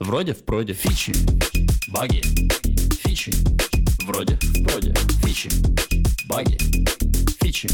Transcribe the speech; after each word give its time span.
Вроде 0.00 0.32
в 0.32 0.44
проде 0.46 0.72
фичи, 0.72 1.12
баги, 1.88 2.22
фичи. 3.02 3.32
Вроде 4.06 4.38
в 4.40 4.64
проде 4.64 4.94
фичи, 5.22 5.50
баги, 6.26 6.56
фичи. 7.42 7.68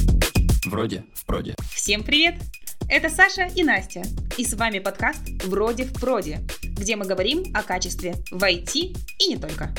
Вроде 0.66 1.04
в 1.14 1.24
проде. 1.24 1.54
Всем 1.72 2.02
привет! 2.02 2.34
Это 2.88 3.10
Саша 3.10 3.46
и 3.54 3.62
Настя. 3.62 4.02
И 4.36 4.44
с 4.44 4.54
вами 4.54 4.80
подкаст 4.80 5.22
«Вроде 5.44 5.84
в 5.84 5.92
проде», 5.92 6.40
где 6.62 6.96
мы 6.96 7.07
говорим 7.07 7.45
о 7.54 7.62
качестве 7.62 8.16
в 8.32 8.43
IT 8.43 8.96
и 9.20 9.29
не 9.29 9.36
только. 9.36 9.72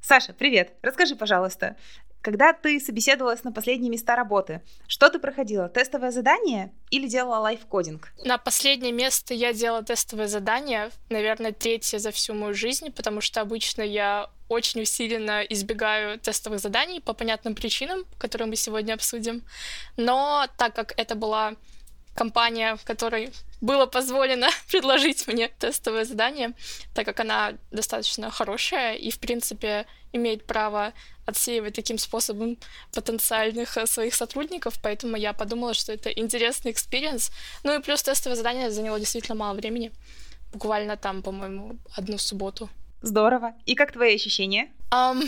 Саша, 0.00 0.32
привет! 0.32 0.72
Расскажи, 0.80 1.16
пожалуйста, 1.16 1.76
когда 2.22 2.52
ты 2.52 2.80
собеседовалась 2.80 3.44
на 3.44 3.52
последние 3.52 3.90
места 3.90 4.16
работы, 4.16 4.62
что 4.86 5.08
ты 5.08 5.18
проходила? 5.18 5.68
Тестовое 5.68 6.10
задание 6.10 6.72
или 6.90 7.06
делала 7.06 7.40
лайфкодинг? 7.40 8.12
На 8.24 8.38
последнее 8.38 8.92
место 8.92 9.34
я 9.34 9.52
делала 9.52 9.82
тестовое 9.82 10.28
задание, 10.28 10.90
наверное, 11.10 11.52
третье 11.52 11.98
за 11.98 12.10
всю 12.10 12.34
мою 12.34 12.54
жизнь, 12.54 12.90
потому 12.92 13.20
что 13.20 13.40
обычно 13.40 13.82
я 13.82 14.28
очень 14.48 14.82
усиленно 14.82 15.42
избегаю 15.42 16.18
тестовых 16.18 16.60
заданий 16.60 17.00
по 17.00 17.12
понятным 17.12 17.54
причинам, 17.54 18.04
которые 18.18 18.48
мы 18.48 18.56
сегодня 18.56 18.94
обсудим. 18.94 19.42
Но 19.96 20.46
так 20.56 20.74
как 20.74 20.94
это 20.96 21.14
была 21.14 21.54
компания, 22.14 22.78
которой 22.84 23.30
было 23.60 23.86
позволено 23.86 24.48
предложить 24.70 25.26
мне 25.26 25.48
тестовое 25.48 26.04
задание, 26.04 26.52
так 26.94 27.06
как 27.06 27.20
она 27.20 27.54
достаточно 27.70 28.30
хорошая 28.30 28.94
и, 28.94 29.10
в 29.10 29.18
принципе, 29.18 29.86
имеет 30.12 30.46
право 30.46 30.92
отсеивать 31.26 31.74
таким 31.74 31.98
способом 31.98 32.56
потенциальных 32.92 33.76
э, 33.76 33.86
своих 33.86 34.14
сотрудников, 34.14 34.74
поэтому 34.82 35.16
я 35.16 35.32
подумала, 35.32 35.74
что 35.74 35.92
это 35.92 36.10
интересный 36.10 36.72
experience. 36.72 37.30
Ну 37.64 37.78
и 37.78 37.82
плюс 37.82 38.02
тестовое 38.02 38.36
задание 38.36 38.70
заняло 38.70 38.98
действительно 38.98 39.34
мало 39.34 39.54
времени. 39.54 39.92
Буквально 40.52 40.96
там, 40.96 41.22
по-моему, 41.22 41.78
одну 41.94 42.16
субботу. 42.16 42.70
Здорово. 43.02 43.54
И 43.66 43.74
как 43.74 43.92
твои 43.92 44.14
ощущения? 44.14 44.72
Эм, 44.90 45.22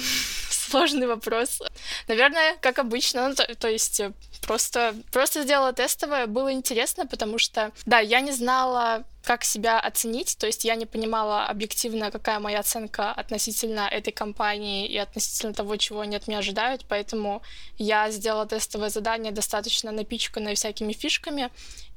сложный 0.70 1.06
вопрос. 1.06 1.62
Наверное, 2.08 2.56
как 2.60 2.78
обычно, 2.78 3.28
ну, 3.28 3.34
то, 3.34 3.54
то 3.54 3.68
есть 3.68 4.00
э, 4.00 4.12
просто, 4.42 4.94
просто 5.12 5.42
сделала 5.42 5.72
тестовое, 5.72 6.26
было 6.26 6.52
интересно, 6.52 7.06
потому 7.06 7.38
что, 7.38 7.72
да, 7.86 7.98
я 8.00 8.20
не 8.20 8.32
знала, 8.32 9.04
как 9.22 9.44
себя 9.44 9.78
оценить, 9.78 10.36
то 10.38 10.46
есть 10.46 10.64
я 10.64 10.74
не 10.76 10.86
понимала 10.86 11.46
объективно, 11.46 12.10
какая 12.10 12.38
моя 12.38 12.60
оценка 12.60 13.12
относительно 13.12 13.80
этой 13.80 14.12
компании 14.12 14.86
и 14.86 14.96
относительно 14.96 15.52
того, 15.52 15.76
чего 15.76 16.00
они 16.00 16.16
от 16.16 16.28
меня 16.28 16.38
ожидают, 16.38 16.84
поэтому 16.88 17.42
я 17.78 18.10
сделала 18.10 18.46
тестовое 18.46 18.88
задание 18.88 19.32
достаточно 19.32 19.92
напичканное 19.92 20.54
всякими 20.54 20.92
фишками, 20.92 21.50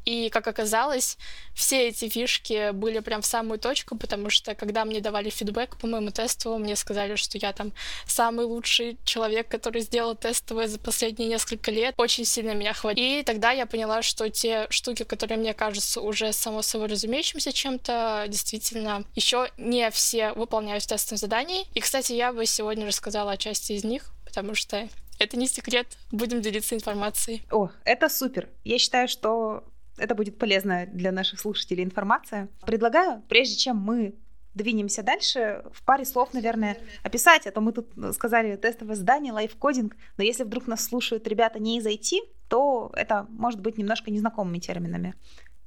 и, 0.05 0.29
как 0.29 0.47
оказалось, 0.47 1.17
все 1.53 1.87
эти 1.87 2.09
фишки 2.09 2.71
были 2.71 2.99
прям 2.99 3.21
в 3.21 3.25
самую 3.25 3.59
точку, 3.59 3.97
потому 3.97 4.29
что, 4.29 4.55
когда 4.55 4.85
мне 4.85 4.99
давали 4.99 5.29
фидбэк 5.29 5.77
по 5.77 5.87
моему 5.87 6.11
тесту, 6.11 6.57
мне 6.57 6.75
сказали, 6.75 7.15
что 7.15 7.37
я 7.37 7.53
там 7.53 7.73
самый 8.05 8.45
лучший 8.45 8.97
человек, 9.05 9.47
который 9.47 9.81
сделал 9.81 10.15
тестовое 10.15 10.67
за 10.67 10.79
последние 10.79 11.29
несколько 11.29 11.71
лет. 11.71 11.93
Очень 11.97 12.25
сильно 12.25 12.53
меня 12.53 12.73
хватило. 12.73 13.03
И 13.05 13.23
тогда 13.23 13.51
я 13.51 13.65
поняла, 13.65 14.01
что 14.01 14.29
те 14.29 14.67
штуки, 14.69 15.03
которые 15.03 15.37
мне 15.37 15.53
кажутся 15.53 16.01
уже 16.01 16.33
само 16.33 16.61
собой 16.61 16.88
разумеющимся 16.88 17.51
чем-то, 17.51 18.25
действительно 18.27 19.05
еще 19.15 19.49
не 19.57 19.89
все 19.91 20.33
выполняют 20.33 20.83
в 20.83 20.88
тестовом 20.88 21.17
задании. 21.17 21.65
И, 21.73 21.79
кстати, 21.79 22.13
я 22.13 22.33
бы 22.33 22.45
сегодня 22.45 22.85
рассказала 22.85 23.31
о 23.31 23.38
части 23.38 23.73
из 23.73 23.83
них, 23.83 24.11
потому 24.25 24.55
что 24.55 24.88
это 25.19 25.38
не 25.38 25.47
секрет, 25.47 25.88
будем 26.11 26.41
делиться 26.41 26.75
информацией. 26.75 27.43
О, 27.51 27.69
это 27.85 28.09
супер. 28.09 28.49
Я 28.63 28.77
считаю, 28.79 29.07
что 29.07 29.63
это 29.97 30.16
будет 30.16 30.38
полезная 30.38 30.88
для 30.88 31.11
наших 31.11 31.39
слушателей 31.39 31.83
информация. 31.83 32.49
Предлагаю, 32.66 33.22
прежде 33.27 33.55
чем 33.55 33.77
мы 33.77 34.16
двинемся 34.53 35.03
дальше, 35.03 35.63
в 35.73 35.83
паре 35.83 36.05
слов, 36.05 36.33
наверное, 36.33 36.77
описать, 37.03 37.47
а 37.47 37.52
то 37.52 37.61
мы 37.61 37.72
тут 37.72 37.91
сказали 38.13 38.55
тестовое 38.55 38.95
задание, 38.95 39.33
лайфкодинг, 39.33 39.95
но 40.17 40.23
если 40.23 40.44
вдруг 40.44 40.67
нас 40.67 40.84
слушают 40.84 41.28
ребята 41.28 41.59
не 41.59 41.79
из 41.79 41.88
IT, 41.88 42.19
то 42.50 42.91
это 42.95 43.25
может 43.29 43.62
быть 43.62 43.78
немножко 43.78 44.12
незнакомыми 44.12 44.59
терминами. 44.59 45.16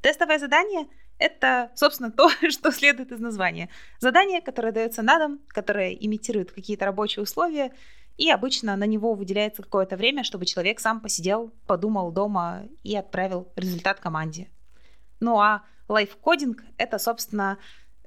Тестовое 0.03 0.39
задание— 0.39 0.87
это, 1.19 1.73
собственно, 1.75 2.13
то, 2.13 2.29
что 2.51 2.71
следует 2.71 3.11
из 3.13 3.21
названия. 3.21 3.69
Задание, 3.99 4.41
которое 4.41 4.73
дается 4.73 5.03
на 5.03 5.19
дом, 5.19 5.41
которое 5.49 5.93
имитирует 5.93 6.53
какие-то 6.53 6.85
рабочие 6.85 7.23
условия, 7.23 7.73
и 8.17 8.31
обычно 8.31 8.77
на 8.77 8.85
него 8.85 9.15
выделяется 9.15 9.63
какое-то 9.63 9.97
время, 9.97 10.25
чтобы 10.25 10.47
человек 10.47 10.81
сам 10.81 11.01
посидел, 11.01 11.53
подумал 11.67 12.13
дома 12.13 12.65
и 12.83 12.97
отправил 12.97 13.49
результат 13.57 14.01
команде. 14.01 14.49
Ну 15.21 15.39
а 15.39 15.63
лайфкодинг— 15.89 16.63
это, 16.79 16.99
собственно, 16.99 17.59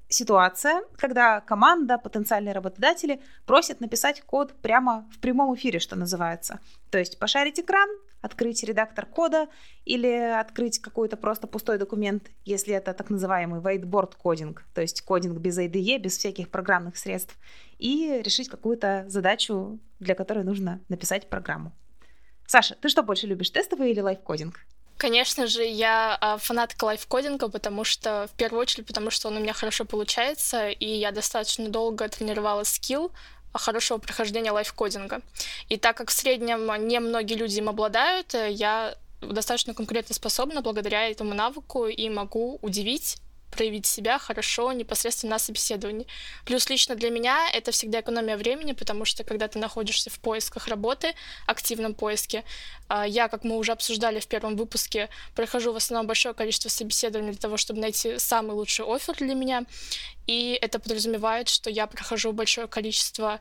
ситуация, 0.10 0.82
когда 0.98 1.40
команда, 1.42 1.98
потенциальные 1.98 2.54
работодатели 2.54 3.22
просят 3.46 3.80
написать 3.80 4.22
код 4.22 4.60
прямо 4.62 5.08
в 5.14 5.20
прямом 5.20 5.56
эфире, 5.56 5.80
что 5.80 5.96
называется. 5.96 6.60
То 6.90 6.98
есть 6.98 7.20
пошарить 7.20 7.60
экран, 7.60 7.90
открыть 8.22 8.64
редактор 8.64 9.06
кода 9.06 9.48
или 9.86 10.12
открыть 10.12 10.80
какой-то 10.80 11.16
просто 11.16 11.48
пустой 11.48 11.78
документ, 11.78 12.30
если 12.44 12.74
это 12.74 12.94
так 12.94 13.10
называемый 13.10 13.62
whiteboard 13.62 14.14
кодинг, 14.18 14.66
то 14.74 14.82
есть 14.82 15.02
кодинг 15.02 15.38
без 15.38 15.58
IDE, 15.58 16.00
без 16.00 16.18
всяких 16.18 16.50
программных 16.50 16.98
средств, 16.98 17.38
и 17.78 18.22
решить 18.24 18.50
какую-то 18.50 19.06
задачу, 19.08 19.80
для 20.00 20.16
которой 20.16 20.44
нужно 20.44 20.82
написать 20.90 21.30
программу. 21.30 21.72
Саша, 22.46 22.76
ты 22.76 22.90
что 22.90 23.04
больше 23.04 23.28
любишь, 23.28 23.50
тестовый 23.52 23.92
или 23.92 24.00
лайфкодинг? 24.00 24.60
Конечно 24.98 25.48
же, 25.48 25.64
я 25.64 26.18
а, 26.20 26.38
фанатка 26.38 26.84
лайфкодинга, 26.84 27.50
потому 27.50 27.86
что, 27.86 28.28
в 28.34 28.36
первую 28.36 28.62
очередь, 28.62 28.86
потому 28.86 29.12
что 29.12 29.30
он 29.30 29.38
у 29.38 29.40
меня 29.40 29.54
хорошо 29.54 29.86
получается, 29.86 30.70
и 30.70 30.86
я 30.86 31.12
достаточно 31.12 31.70
долго 31.70 32.10
тренировала 32.10 32.64
скилл 32.64 33.12
хорошего 33.54 33.98
прохождения 33.98 34.52
лайфкодинга. 34.52 35.22
И 35.70 35.78
так 35.78 35.96
как 35.98 36.10
в 36.10 36.14
среднем 36.14 36.88
не 36.88 37.00
многие 37.00 37.36
люди 37.36 37.60
им 37.60 37.70
обладают, 37.70 38.36
э, 38.36 38.52
я 38.52 38.96
достаточно 39.22 39.74
конкурентно 39.74 40.16
способна 40.16 40.62
благодаря 40.62 41.10
этому 41.10 41.34
навыку 41.34 41.88
и 41.88 42.10
могу 42.10 42.60
удивить 42.62 43.22
проявить 43.50 43.86
себя 43.86 44.20
хорошо 44.20 44.72
непосредственно 44.72 45.32
на 45.32 45.40
собеседовании. 45.40 46.08
Плюс 46.46 46.70
лично 46.70 46.96
для 46.96 47.10
меня 47.10 47.50
это 47.54 47.72
всегда 47.72 48.02
экономия 48.02 48.38
времени, 48.38 48.74
потому 48.74 49.06
что 49.06 49.24
когда 49.24 49.48
ты 49.48 49.60
находишься 49.60 50.10
в 50.10 50.20
поисках 50.20 50.68
работы, 50.68 51.14
активном 51.46 51.94
поиске, 51.94 52.44
а, 52.88 53.06
я, 53.08 53.28
как 53.28 53.44
мы 53.44 53.58
уже 53.58 53.72
обсуждали 53.72 54.20
в 54.20 54.28
первом 54.28 54.56
выпуске, 54.56 55.10
прохожу 55.36 55.74
в 55.74 55.76
основном 55.76 56.08
большое 56.08 56.34
количество 56.34 56.70
собеседований 56.70 57.32
для 57.32 57.40
того, 57.40 57.58
чтобы 57.58 57.82
найти 57.82 58.20
самый 58.20 58.52
лучший 58.52 58.86
офер 58.86 59.16
для 59.16 59.36
меня, 59.36 59.66
и 60.28 60.58
это 60.62 60.80
подразумевает, 60.80 61.50
что 61.50 61.70
я 61.70 61.88
прохожу 61.88 62.32
большое 62.32 62.68
количество 62.68 63.40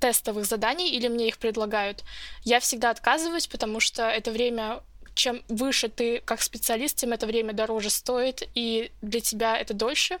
тестовых 0.00 0.44
заданий 0.44 0.90
или 0.90 1.08
мне 1.08 1.28
их 1.28 1.38
предлагают, 1.38 2.04
я 2.44 2.60
всегда 2.60 2.90
отказываюсь, 2.90 3.46
потому 3.46 3.80
что 3.80 4.02
это 4.02 4.30
время 4.30 4.82
чем 5.18 5.42
выше 5.48 5.88
ты 5.88 6.20
как 6.24 6.40
специалист, 6.40 6.96
тем 6.96 7.12
это 7.12 7.26
время 7.26 7.52
дороже 7.52 7.90
стоит, 7.90 8.48
и 8.54 8.92
для 9.02 9.20
тебя 9.20 9.58
это 9.58 9.74
дольше. 9.74 10.18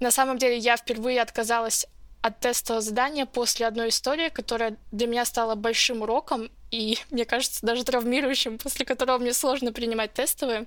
На 0.00 0.10
самом 0.10 0.38
деле 0.38 0.58
я 0.58 0.76
впервые 0.76 1.22
отказалась 1.22 1.86
от 2.20 2.40
тестового 2.40 2.82
задания 2.82 3.26
после 3.26 3.66
одной 3.66 3.90
истории, 3.90 4.28
которая 4.28 4.76
для 4.90 5.06
меня 5.06 5.24
стала 5.24 5.54
большим 5.54 6.02
уроком 6.02 6.50
и, 6.76 6.98
мне 7.10 7.24
кажется, 7.24 7.64
даже 7.64 7.84
травмирующим, 7.84 8.58
после 8.58 8.84
которого 8.84 9.18
мне 9.18 9.32
сложно 9.32 9.72
принимать 9.72 10.12
тестовые. 10.12 10.66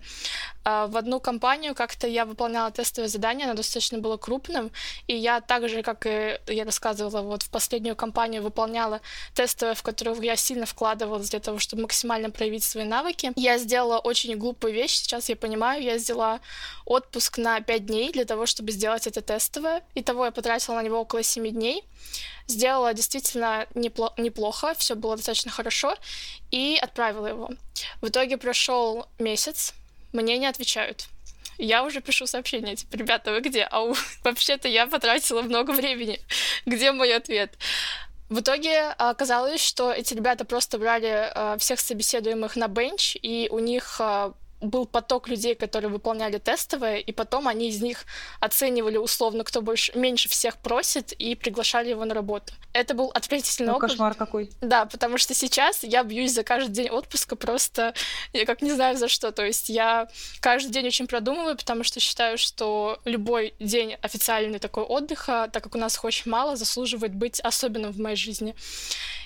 А, 0.64 0.88
в 0.88 0.98
одну 0.98 1.20
компанию 1.20 1.76
как-то 1.76 2.08
я 2.08 2.26
выполняла 2.26 2.72
тестовое 2.72 3.08
задание, 3.08 3.46
оно 3.46 3.54
достаточно 3.54 4.00
было 4.00 4.18
крупным, 4.18 4.72
и 5.08 5.16
я 5.16 5.40
так 5.40 5.70
же, 5.70 5.84
как 5.84 6.08
и 6.08 6.40
я 6.48 6.66
рассказывала, 6.66 7.22
вот 7.22 7.44
в 7.44 7.50
последнюю 7.50 7.96
компанию 7.96 8.42
выполняла 8.42 9.02
тестовое, 9.36 9.76
в 9.76 9.84
которое 9.84 10.20
я 10.22 10.36
сильно 10.36 10.66
вкладывалась 10.66 11.30
для 11.30 11.40
того, 11.40 11.60
чтобы 11.60 11.84
максимально 11.84 12.32
проявить 12.32 12.64
свои 12.64 12.86
навыки. 12.86 13.32
Я 13.36 13.60
сделала 13.60 14.00
очень 14.00 14.36
глупую 14.36 14.74
вещь, 14.74 14.96
сейчас 14.96 15.30
я 15.30 15.36
понимаю, 15.36 15.84
я 15.84 16.00
сделала 16.00 16.40
отпуск 16.86 17.38
на 17.38 17.62
5 17.62 17.86
дней 17.86 18.12
для 18.12 18.26
того, 18.26 18.48
чтобы 18.48 18.72
сделать 18.72 19.06
это 19.06 19.22
тестовое. 19.22 19.84
Итого 19.94 20.26
я 20.26 20.32
потратила 20.32 20.76
на 20.76 20.84
него 20.84 21.00
около 21.00 21.22
7 21.22 21.50
дней 21.50 21.84
сделала 22.50 22.94
действительно 22.94 23.68
непло- 23.76 24.14
неплохо, 24.18 24.74
все 24.78 24.96
было 24.96 25.16
достаточно 25.16 25.52
хорошо, 25.52 25.96
и 26.52 26.78
отправила 26.82 27.28
его. 27.28 27.50
В 28.02 28.10
итоге 28.10 28.38
прошел 28.38 29.08
месяц, 29.20 29.74
мне 30.12 30.38
не 30.38 30.48
отвечают. 30.48 31.08
Я 31.58 31.84
уже 31.84 32.02
пишу 32.02 32.26
сообщение, 32.26 32.76
типа, 32.76 32.96
ребята, 32.96 33.32
вы 33.32 33.42
где? 33.42 33.64
Ау, 33.70 33.96
вообще-то 34.24 34.68
я 34.68 34.88
потратила 34.88 35.42
много 35.42 35.72
времени. 35.72 36.20
Где 36.66 36.92
мой 36.92 37.14
ответ? 37.14 37.58
В 38.30 38.40
итоге 38.42 38.90
оказалось, 38.98 39.62
что 39.62 39.92
эти 39.92 40.14
ребята 40.14 40.46
просто 40.46 40.78
брали 40.78 41.32
э, 41.34 41.58
всех 41.58 41.80
собеседуемых 41.80 42.56
на 42.56 42.68
бенч, 42.68 43.18
и 43.22 43.50
у 43.52 43.60
них 43.60 43.98
э, 44.00 44.32
был 44.62 44.86
поток 44.86 45.28
людей, 45.28 45.56
которые 45.56 45.90
выполняли 45.90 46.38
тестовые, 46.38 47.02
и 47.02 47.12
потом 47.12 47.48
они 47.48 47.70
из 47.70 47.82
них 47.82 48.06
оценивали 48.40 48.98
условно, 48.98 49.44
кто 49.44 49.62
больше, 49.62 49.98
меньше 49.98 50.30
всех 50.30 50.58
просит, 50.58 51.14
и 51.14 51.36
приглашали 51.36 51.90
его 51.90 52.06
на 52.06 52.14
работу. 52.14 52.54
Это 52.74 52.94
был 52.94 53.12
отвратительный 53.14 53.72
ну, 53.72 53.78
опыт. 53.78 53.92
кошмар 53.92 54.16
какой. 54.16 54.50
Да, 54.62 54.86
потому 54.86 55.18
что 55.18 55.34
сейчас 55.34 55.84
я 55.84 56.04
бьюсь 56.04 56.34
за 56.34 56.44
каждый 56.44 56.72
день 56.72 56.90
отпуска 56.90 57.36
просто, 57.36 57.94
я 58.34 58.46
как 58.46 58.62
не 58.62 58.72
знаю 58.72 58.98
за 58.98 59.08
что. 59.08 59.32
То 59.32 59.46
есть 59.46 59.70
я 59.70 60.08
каждый 60.42 60.72
день 60.72 60.88
очень 60.88 61.08
продумываю, 61.08 61.58
потому 61.58 61.84
что 61.84 62.00
считаю, 62.00 62.38
что 62.38 63.00
любой 63.06 63.54
день 63.60 63.96
официальный 64.02 64.60
такой 64.60 64.84
отдыха, 64.84 65.50
так 65.52 65.64
как 65.64 65.76
у 65.76 65.78
нас 65.78 65.96
их 65.96 66.04
очень 66.04 66.30
мало, 66.32 66.56
заслуживает 66.56 67.16
быть 67.16 67.40
особенным 67.40 67.92
в 67.92 68.00
моей 68.00 68.16
жизни. 68.16 68.56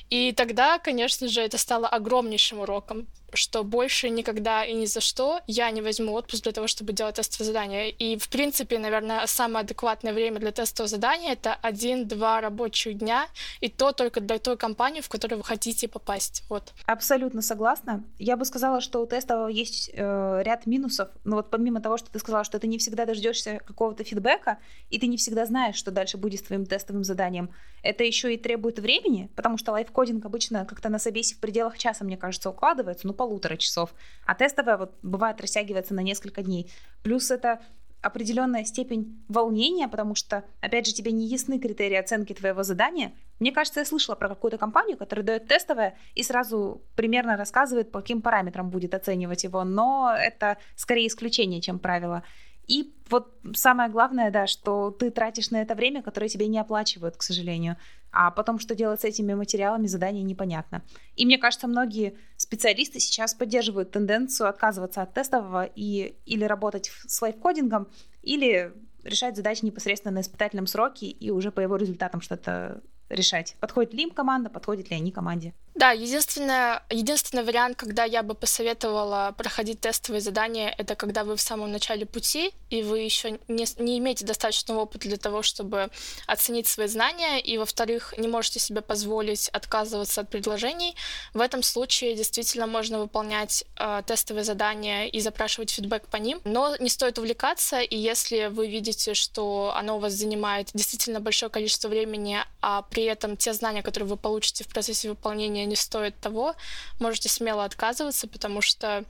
И 0.09 0.31
тогда, 0.31 0.79
конечно 0.79 1.27
же, 1.27 1.41
это 1.41 1.57
стало 1.57 1.87
огромнейшим 1.87 2.59
уроком, 2.59 3.07
что 3.37 3.63
больше 3.63 4.09
никогда 4.09 4.65
и 4.65 4.73
ни 4.73 4.85
за 4.85 5.01
что 5.01 5.39
я 5.47 5.71
не 5.71 5.81
возьму 5.81 6.13
отпуск 6.13 6.43
для 6.43 6.51
того, 6.51 6.67
чтобы 6.67 6.93
делать 6.93 7.15
тестовое 7.15 7.47
задание. 7.47 7.89
И, 7.89 8.17
в 8.17 8.29
принципе, 8.29 8.79
наверное, 8.79 9.25
самое 9.27 9.63
адекватное 9.63 10.13
время 10.13 10.39
для 10.39 10.51
тестового 10.51 10.87
задания— 10.87 11.33
это 11.33 11.55
один-два 11.61 12.41
рабочих 12.41 12.97
дня, 12.97 13.27
и 13.61 13.69
то 13.69 13.91
только 13.91 14.21
для 14.21 14.39
той 14.39 14.57
компании, 14.57 15.01
в 15.01 15.09
которую 15.09 15.39
вы 15.39 15.45
хотите 15.45 15.87
попасть. 15.87 16.43
Вот. 16.49 16.73
Абсолютно 16.85 17.41
согласна. 17.41 18.03
Я 18.19 18.37
бы 18.37 18.45
сказала, 18.45 18.81
что 18.81 19.01
у 19.01 19.05
тестового 19.05 19.47
есть 19.47 19.91
э, 19.93 20.41
ряд 20.43 20.65
минусов. 20.65 21.09
Но 21.23 21.37
вот 21.37 21.49
помимо 21.49 21.81
того, 21.81 21.97
что 21.97 22.11
ты 22.11 22.19
сказала, 22.19 22.43
что 22.43 22.59
ты 22.59 22.67
не 22.67 22.77
всегда 22.77 23.05
дождешься 23.05 23.59
какого-то 23.65 24.03
фидбэка, 24.03 24.57
и 24.89 24.99
ты 24.99 25.07
не 25.07 25.17
всегда 25.17 25.45
знаешь, 25.45 25.75
что 25.75 25.91
дальше 25.91 26.17
будет 26.17 26.39
с 26.41 26.43
твоим 26.43 26.65
тестовым 26.65 27.03
заданием, 27.03 27.49
это 27.83 28.03
еще 28.03 28.33
и 28.33 28.37
требует 28.37 28.79
времени, 28.79 29.29
потому 29.35 29.57
что 29.57 29.73
лайфкодинг 29.73 30.25
обычно 30.25 30.65
как-то 30.65 30.89
на 30.89 30.99
собесе 30.99 31.35
в 31.35 31.39
пределах 31.39 31.77
часа, 31.77 32.05
мне 32.05 32.17
кажется, 32.17 32.49
укладывается, 32.49 33.05
ну, 33.07 33.13
полутора 33.23 33.55
часов. 33.55 33.93
А 34.25 34.35
тестовая 34.35 34.77
вот 34.77 34.91
бывает 35.01 35.39
растягивается 35.39 35.93
на 35.93 36.01
несколько 36.01 36.43
дней. 36.43 36.69
Плюс 37.03 37.31
это 37.31 37.61
определенная 38.01 38.65
степень 38.65 39.23
волнения, 39.29 39.87
потому 39.87 40.13
что, 40.13 40.43
опять 40.59 40.85
же, 40.85 40.93
тебе 40.93 41.13
не 41.13 41.25
ясны 41.25 41.57
критерии 41.57 41.95
оценки 41.95 42.33
твоего 42.33 42.63
задания. 42.63 43.13
Мне 43.39 43.53
кажется, 43.53 43.79
я 43.79 43.85
слышала 43.85 44.15
про 44.15 44.27
какую-то 44.27 44.57
компанию, 44.57 44.97
которая 44.97 45.25
дает 45.25 45.47
тестовое 45.47 45.95
и 46.15 46.23
сразу 46.23 46.81
примерно 46.97 47.37
рассказывает, 47.37 47.93
по 47.93 48.01
каким 48.01 48.21
параметрам 48.21 48.69
будет 48.69 48.93
оценивать 48.93 49.45
его, 49.45 49.63
но 49.63 50.13
это 50.19 50.57
скорее 50.75 51.07
исключение, 51.07 51.61
чем 51.61 51.79
правило. 51.79 52.23
И 52.67 52.93
вот 53.13 53.31
самое 53.55 53.91
главное, 53.91 54.31
да, 54.31 54.47
что 54.47 54.89
ты 54.89 55.11
тратишь 55.11 55.51
на 55.51 55.61
это 55.61 55.75
время, 55.75 56.01
которое 56.01 56.29
тебе 56.29 56.47
не 56.47 56.57
оплачивают, 56.57 57.15
к 57.15 57.21
сожалению. 57.21 57.77
А 58.11 58.31
потом, 58.31 58.57
что 58.57 58.73
делать 58.73 59.01
с 59.01 59.03
этими 59.03 59.35
материалами, 59.35 59.85
задание 59.85 60.23
непонятно. 60.23 60.81
И 61.15 61.25
мне 61.25 61.37
кажется, 61.37 61.67
многие 61.67 62.17
специалисты 62.37 62.99
сейчас 62.99 63.35
поддерживают 63.35 63.91
тенденцию 63.91 64.49
отказываться 64.49 65.03
от 65.03 65.13
тестового 65.13 65.63
и 65.63 66.15
или 66.25 66.43
работать 66.43 66.89
с 67.07 67.21
лайфкодингом, 67.21 67.87
или 68.23 68.73
решать 69.03 69.35
задачи 69.35 69.63
непосредственно 69.63 70.15
на 70.15 70.21
испытательном 70.21 70.65
сроке 70.65 71.05
и 71.05 71.29
уже 71.29 71.51
по 71.51 71.59
его 71.59 71.75
результатам 71.75 72.19
что-то 72.19 72.81
решать, 73.13 73.55
подходит 73.59 73.93
ли 73.93 74.03
им 74.03 74.11
команда, 74.11 74.49
подходит 74.49 74.89
ли 74.89 74.95
они 74.95 75.11
команде. 75.11 75.53
Да, 75.75 75.91
единственное, 75.91 76.83
единственный 76.91 77.43
вариант, 77.43 77.77
когда 77.77 78.03
я 78.03 78.21
бы 78.21 78.35
посоветовала 78.35 79.33
проходить 79.35 79.81
тестовые 79.81 80.21
задания, 80.21 80.73
это 80.77 80.95
когда 80.95 81.23
вы 81.23 81.35
в 81.35 81.41
самом 81.41 81.71
начале 81.71 82.05
пути, 82.05 82.53
и 82.69 82.83
вы 82.83 82.99
еще 82.99 83.39
не, 83.47 83.65
не 83.79 83.97
имеете 83.97 84.23
достаточного 84.23 84.81
опыта 84.81 85.07
для 85.07 85.17
того, 85.17 85.41
чтобы 85.41 85.89
оценить 86.27 86.67
свои 86.67 86.87
знания, 86.87 87.39
и, 87.39 87.57
во-вторых, 87.57 88.13
не 88.17 88.27
можете 88.27 88.59
себе 88.59 88.81
позволить 88.81 89.49
отказываться 89.49 90.21
от 90.21 90.29
предложений. 90.29 90.95
В 91.33 91.41
этом 91.41 91.63
случае 91.63 92.15
действительно 92.15 92.67
можно 92.67 92.99
выполнять 92.99 93.63
э, 93.77 94.03
тестовые 94.05 94.43
задания 94.43 95.05
и 95.05 95.19
запрашивать 95.21 95.71
фидбэк 95.71 96.07
по 96.07 96.17
ним, 96.17 96.39
но 96.43 96.75
не 96.77 96.89
стоит 96.89 97.17
увлекаться, 97.17 97.79
и 97.81 97.97
если 97.97 98.45
вы 98.47 98.67
видите, 98.67 99.15
что 99.15 99.73
оно 99.75 99.97
у 99.97 99.99
вас 99.99 100.13
занимает 100.13 100.69
действительно 100.73 101.19
большое 101.19 101.49
количество 101.49 101.87
времени, 101.87 102.37
а 102.61 102.83
при 102.83 103.02
этом 103.05 103.37
те 103.37 103.53
знания, 103.53 103.81
которые 103.81 104.09
вы 104.09 104.17
получите 104.17 104.63
в 104.63 104.67
процессе 104.67 105.09
выполнения, 105.09 105.65
не 105.65 105.75
стоят 105.75 106.19
того, 106.19 106.55
можете 106.99 107.29
смело 107.29 107.63
отказываться, 107.63 108.27
потому 108.27 108.61
что 108.61 109.05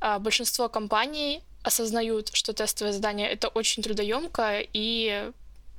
а, 0.00 0.18
большинство 0.18 0.68
компаний 0.68 1.42
осознают, 1.62 2.30
что 2.32 2.52
тестовое 2.52 2.92
задание 2.92 3.28
это 3.28 3.48
очень 3.48 3.82
трудоемко 3.82 4.60
и 4.72 5.32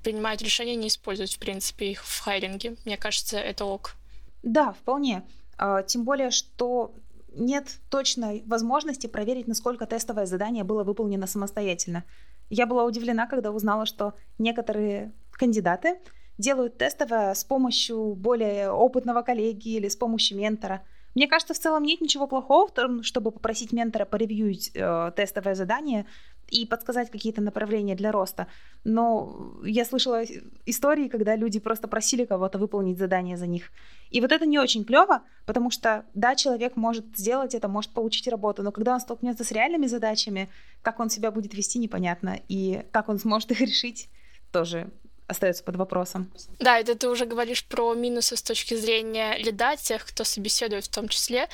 принимают 0.04 0.42
решение 0.42 0.76
не 0.76 0.88
использовать, 0.88 1.36
в 1.36 1.40
принципе, 1.40 1.92
их 1.92 2.04
в 2.04 2.20
хайринге. 2.22 2.76
Мне 2.86 2.98
кажется, 2.98 3.38
это 3.38 3.66
ок. 3.66 3.96
Да, 4.44 4.74
вполне. 4.74 5.24
А, 5.58 5.84
тем 5.84 6.04
более, 6.04 6.32
что 6.32 6.94
нет 7.34 7.68
точной 7.90 8.44
возможности 8.46 9.08
проверить, 9.08 9.48
насколько 9.48 9.86
тестовое 9.86 10.26
задание 10.26 10.64
было 10.64 10.84
выполнено 10.84 11.28
самостоятельно. 11.28 12.04
Я 12.50 12.66
была 12.66 12.86
удивлена, 12.86 13.28
когда 13.28 13.52
узнала, 13.52 13.86
что 13.86 14.14
некоторые 14.38 15.14
кандидаты 15.32 16.00
делают 16.38 16.78
тестовое 16.78 17.34
с 17.34 17.44
помощью 17.44 18.16
более 18.16 18.72
опытного 18.72 19.22
коллеги 19.22 19.70
или 19.70 19.88
с 19.88 19.96
помощью 19.96 20.38
ментора. 20.38 20.84
Мне 21.16 21.28
кажется, 21.28 21.56
в 21.56 21.60
целом 21.60 21.84
нет 21.84 22.00
ничего 22.00 22.28
плохого 22.28 22.68
в 22.68 22.74
том, 22.74 23.02
чтобы 23.02 23.32
попросить 23.32 23.74
ментора 23.74 24.06
поревьюить 24.06 24.72
э, 24.76 25.12
тестовое 25.16 25.56
задание 25.56 26.06
и 26.50 26.66
подсказать 26.66 27.10
какие-то 27.10 27.42
направления 27.42 27.96
для 27.96 28.12
роста. 28.12 28.46
Но 28.84 29.56
я 29.66 29.84
слышала 29.84 30.24
истории, 30.66 31.08
когда 31.08 31.36
люди 31.36 31.60
просто 31.60 31.88
просили 31.88 32.24
кого-то 32.26 32.60
выполнить 32.60 33.00
задание 33.00 33.36
за 33.36 33.48
них. 33.48 33.72
И 34.12 34.22
вот 34.22 34.32
это 34.32 34.46
не 34.46 34.60
очень 34.60 34.86
клево, 34.86 35.24
потому 35.46 35.72
что, 35.72 36.06
да, 36.14 36.36
человек 36.36 36.76
может 36.76 37.06
сделать 37.18 37.56
это, 37.56 37.68
может 37.68 37.92
получить 37.92 38.28
работу, 38.28 38.62
но 38.62 38.72
когда 38.72 38.94
он 38.94 39.00
столкнется 39.00 39.44
с 39.44 39.52
реальными 39.52 39.88
задачами, 39.88 40.50
как 40.84 41.00
он 41.00 41.10
себя 41.10 41.32
будет 41.32 41.54
вести, 41.54 41.80
непонятно. 41.80 42.40
И 42.48 42.86
как 42.92 43.10
он 43.10 43.18
сможет 43.18 43.52
их 43.52 43.62
решить, 43.62 44.08
тоже 44.52 44.90
остается 45.28 45.64
под 45.64 45.76
вопросом. 45.76 46.32
Да, 46.60 46.80
это 46.80 46.96
ты 46.96 47.10
уже 47.10 47.26
говоришь 47.26 47.66
про 47.66 47.94
минусы 47.94 48.36
с 48.36 48.42
точки 48.42 48.76
зрения 48.76 49.38
лида, 49.38 49.76
тех, 49.76 50.06
кто 50.06 50.24
собеседует 50.24 50.86
в 50.86 50.90
том 50.90 51.08
числе. 51.08 51.48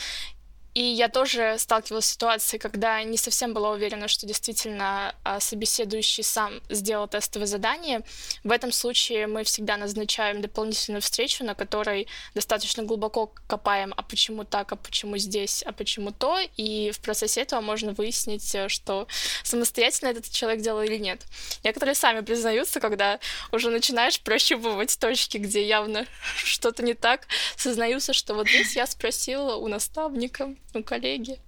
И 0.73 0.81
я 0.81 1.07
тоже 1.07 1.55
сталкивалась 1.59 2.05
с 2.05 2.13
ситуацией, 2.13 2.59
когда 2.59 3.03
не 3.03 3.17
совсем 3.17 3.53
была 3.53 3.71
уверена, 3.71 4.07
что 4.07 4.25
действительно 4.25 5.13
а, 5.23 5.39
собеседующий 5.39 6.23
сам 6.23 6.61
сделал 6.69 7.07
тестовое 7.07 7.45
задание. 7.45 8.01
В 8.43 8.51
этом 8.51 8.71
случае 8.71 9.27
мы 9.27 9.43
всегда 9.43 9.77
назначаем 9.77 10.41
дополнительную 10.41 11.01
встречу, 11.01 11.43
на 11.43 11.53
которой 11.53 12.07
достаточно 12.33 12.81
глубоко 12.83 13.31
копаем, 13.47 13.93
а 13.95 14.01
почему 14.01 14.45
так, 14.45 14.71
а 14.71 14.75
почему 14.75 15.17
здесь, 15.17 15.61
а 15.63 15.73
почему 15.73 16.11
то. 16.11 16.39
И 16.57 16.91
в 16.91 16.99
процессе 17.01 17.41
этого 17.41 17.61
можно 17.61 17.93
выяснить, 17.93 18.55
э, 18.55 18.67
что 18.67 19.07
самостоятельно 19.43 20.09
этот 20.09 20.31
человек 20.31 20.61
делал 20.61 20.81
или 20.81 20.97
нет. 20.97 21.21
Некоторые 21.63 21.93
сами 21.93 22.21
признаются, 22.21 22.79
когда 22.79 23.19
уже 23.51 23.69
начинаешь 23.69 24.19
прощупывать 24.19 24.97
точки, 24.99 25.37
где 25.37 25.67
явно 25.67 26.07
что-то 26.35 26.81
не 26.81 26.95
так, 26.95 27.27
сознаются, 27.57 28.13
что 28.13 28.33
вот 28.33 28.47
здесь 28.47 28.75
я 28.75 28.87
спросила 28.87 29.55
у 29.55 29.67
наставника, 29.67 30.55
ну, 30.73 30.83
коллеги. 30.83 31.39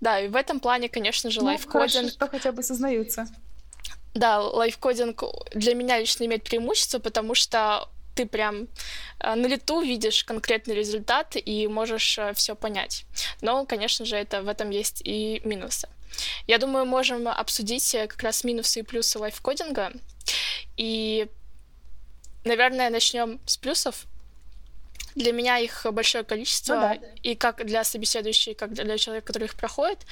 Да, 0.00 0.20
и 0.20 0.28
в 0.28 0.36
этом 0.36 0.60
плане, 0.60 0.88
конечно 0.88 1.30
же, 1.30 1.40
ну, 1.40 1.46
лайфкодинг... 1.46 1.92
Хорошо, 1.92 2.08
что 2.08 2.28
хотя 2.28 2.52
бы 2.52 2.62
сознаются. 2.62 3.26
Да, 4.14 4.40
лайфкодинг 4.40 5.22
для 5.54 5.74
меня 5.74 5.98
лично 5.98 6.24
имеет 6.24 6.44
преимущество, 6.44 6.98
потому 6.98 7.34
что 7.34 7.88
ты 8.14 8.26
прям 8.26 8.66
э, 9.20 9.34
на 9.34 9.46
лету 9.46 9.80
видишь 9.80 10.24
конкретный 10.24 10.74
результат 10.74 11.36
и 11.36 11.68
можешь 11.68 12.18
э, 12.18 12.32
все 12.34 12.56
понять. 12.56 13.04
Но, 13.40 13.64
конечно 13.64 14.04
же, 14.04 14.16
это 14.16 14.42
в 14.42 14.48
этом 14.48 14.70
есть 14.70 15.02
и 15.04 15.40
минусы. 15.44 15.88
Я 16.48 16.58
думаю, 16.58 16.84
можем 16.84 17.28
обсудить 17.28 17.94
э, 17.94 18.08
как 18.08 18.22
раз 18.22 18.42
минусы 18.42 18.80
и 18.80 18.82
плюсы 18.82 19.20
лайфкодинга. 19.20 19.92
И, 20.76 21.28
наверное, 22.44 22.90
начнем 22.90 23.38
с 23.46 23.56
плюсов. 23.56 24.06
Для 25.18 25.32
меня 25.32 25.58
их 25.58 25.84
большое 25.90 26.22
количество, 26.22 26.74
ну, 26.74 26.80
да. 26.80 26.98
и 27.22 27.34
как 27.34 27.66
для 27.66 27.82
собеседующей, 27.82 28.54
как 28.54 28.72
для 28.72 28.96
человека, 28.98 29.26
который 29.26 29.44
их 29.44 29.56
проходит. 29.56 30.06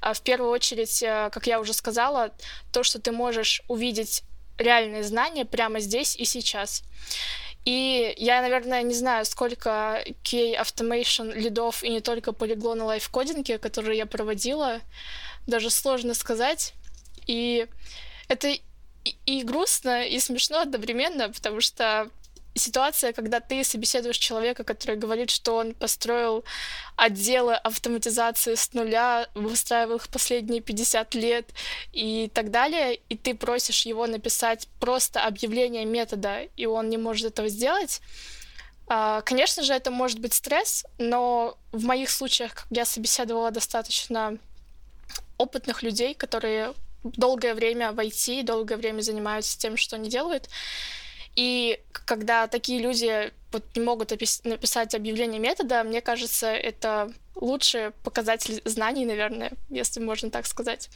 А, 0.00 0.14
в 0.14 0.22
первую 0.22 0.50
очередь, 0.50 1.02
э, 1.02 1.30
как 1.32 1.48
я 1.48 1.58
уже 1.58 1.72
сказала, 1.72 2.30
то, 2.72 2.84
что 2.84 3.00
ты 3.00 3.10
можешь 3.10 3.62
увидеть 3.66 4.22
реальные 4.58 5.02
знания 5.02 5.44
прямо 5.44 5.80
здесь 5.80 6.16
и 6.16 6.24
сейчас. 6.24 6.84
И 7.64 8.14
я, 8.18 8.40
наверное, 8.40 8.82
не 8.82 8.94
знаю, 8.94 9.24
сколько 9.24 10.04
key 10.22 10.56
automation 10.56 11.32
лидов 11.32 11.82
и 11.82 11.88
не 11.88 12.00
только 12.00 12.32
полегло 12.32 12.74
на 12.74 12.84
лайфкодинге, 12.84 13.58
которые 13.58 13.98
я 13.98 14.06
проводила. 14.06 14.80
Даже 15.46 15.70
сложно 15.70 16.14
сказать. 16.14 16.72
И 17.26 17.66
это 18.28 18.48
и, 18.48 19.16
и 19.26 19.42
грустно, 19.42 20.06
и 20.06 20.20
смешно 20.20 20.60
одновременно, 20.60 21.30
потому 21.30 21.60
что 21.60 22.10
ситуация, 22.54 23.12
когда 23.12 23.40
ты 23.40 23.64
собеседуешь 23.64 24.18
человека, 24.18 24.64
который 24.64 24.96
говорит, 24.96 25.30
что 25.30 25.56
он 25.56 25.74
построил 25.74 26.44
отделы 26.96 27.54
автоматизации 27.54 28.54
с 28.54 28.72
нуля, 28.72 29.28
выстраивал 29.34 29.96
их 29.96 30.08
последние 30.08 30.60
50 30.60 31.14
лет 31.14 31.50
и 31.92 32.30
так 32.34 32.50
далее, 32.50 33.00
и 33.08 33.16
ты 33.16 33.34
просишь 33.34 33.86
его 33.86 34.06
написать 34.06 34.68
просто 34.80 35.24
объявление 35.24 35.84
метода, 35.84 36.42
и 36.56 36.66
он 36.66 36.88
не 36.90 36.96
может 36.96 37.26
этого 37.26 37.48
сделать, 37.48 38.00
а, 38.88 39.22
Конечно 39.22 39.62
же, 39.62 39.72
это 39.72 39.90
может 39.90 40.18
быть 40.18 40.34
стресс, 40.34 40.84
но 40.98 41.56
в 41.70 41.84
моих 41.84 42.10
случаях, 42.10 42.54
как 42.54 42.66
я 42.70 42.84
собеседовала 42.84 43.50
достаточно 43.50 44.36
опытных 45.38 45.82
людей, 45.82 46.14
которые 46.14 46.74
долгое 47.02 47.54
время 47.54 47.92
в 47.92 47.98
IT, 47.98 48.42
долгое 48.44 48.76
время 48.76 49.00
занимаются 49.00 49.58
тем, 49.58 49.76
что 49.76 49.96
они 49.96 50.08
делают. 50.08 50.48
И 51.36 51.80
когда 51.92 52.46
такие 52.46 52.80
люди 52.80 53.32
вот 53.52 53.64
не 53.74 53.82
могут 53.82 54.10
написать 54.10 54.94
объявление 54.94 55.40
метода, 55.40 55.84
мне 55.84 56.00
кажется, 56.00 56.48
это 56.48 57.12
лучший 57.34 57.90
показатель 58.02 58.60
знаний, 58.64 59.04
наверное, 59.04 59.52
если 59.68 60.00
можно 60.00 60.30
так 60.30 60.46
сказать. 60.46 60.90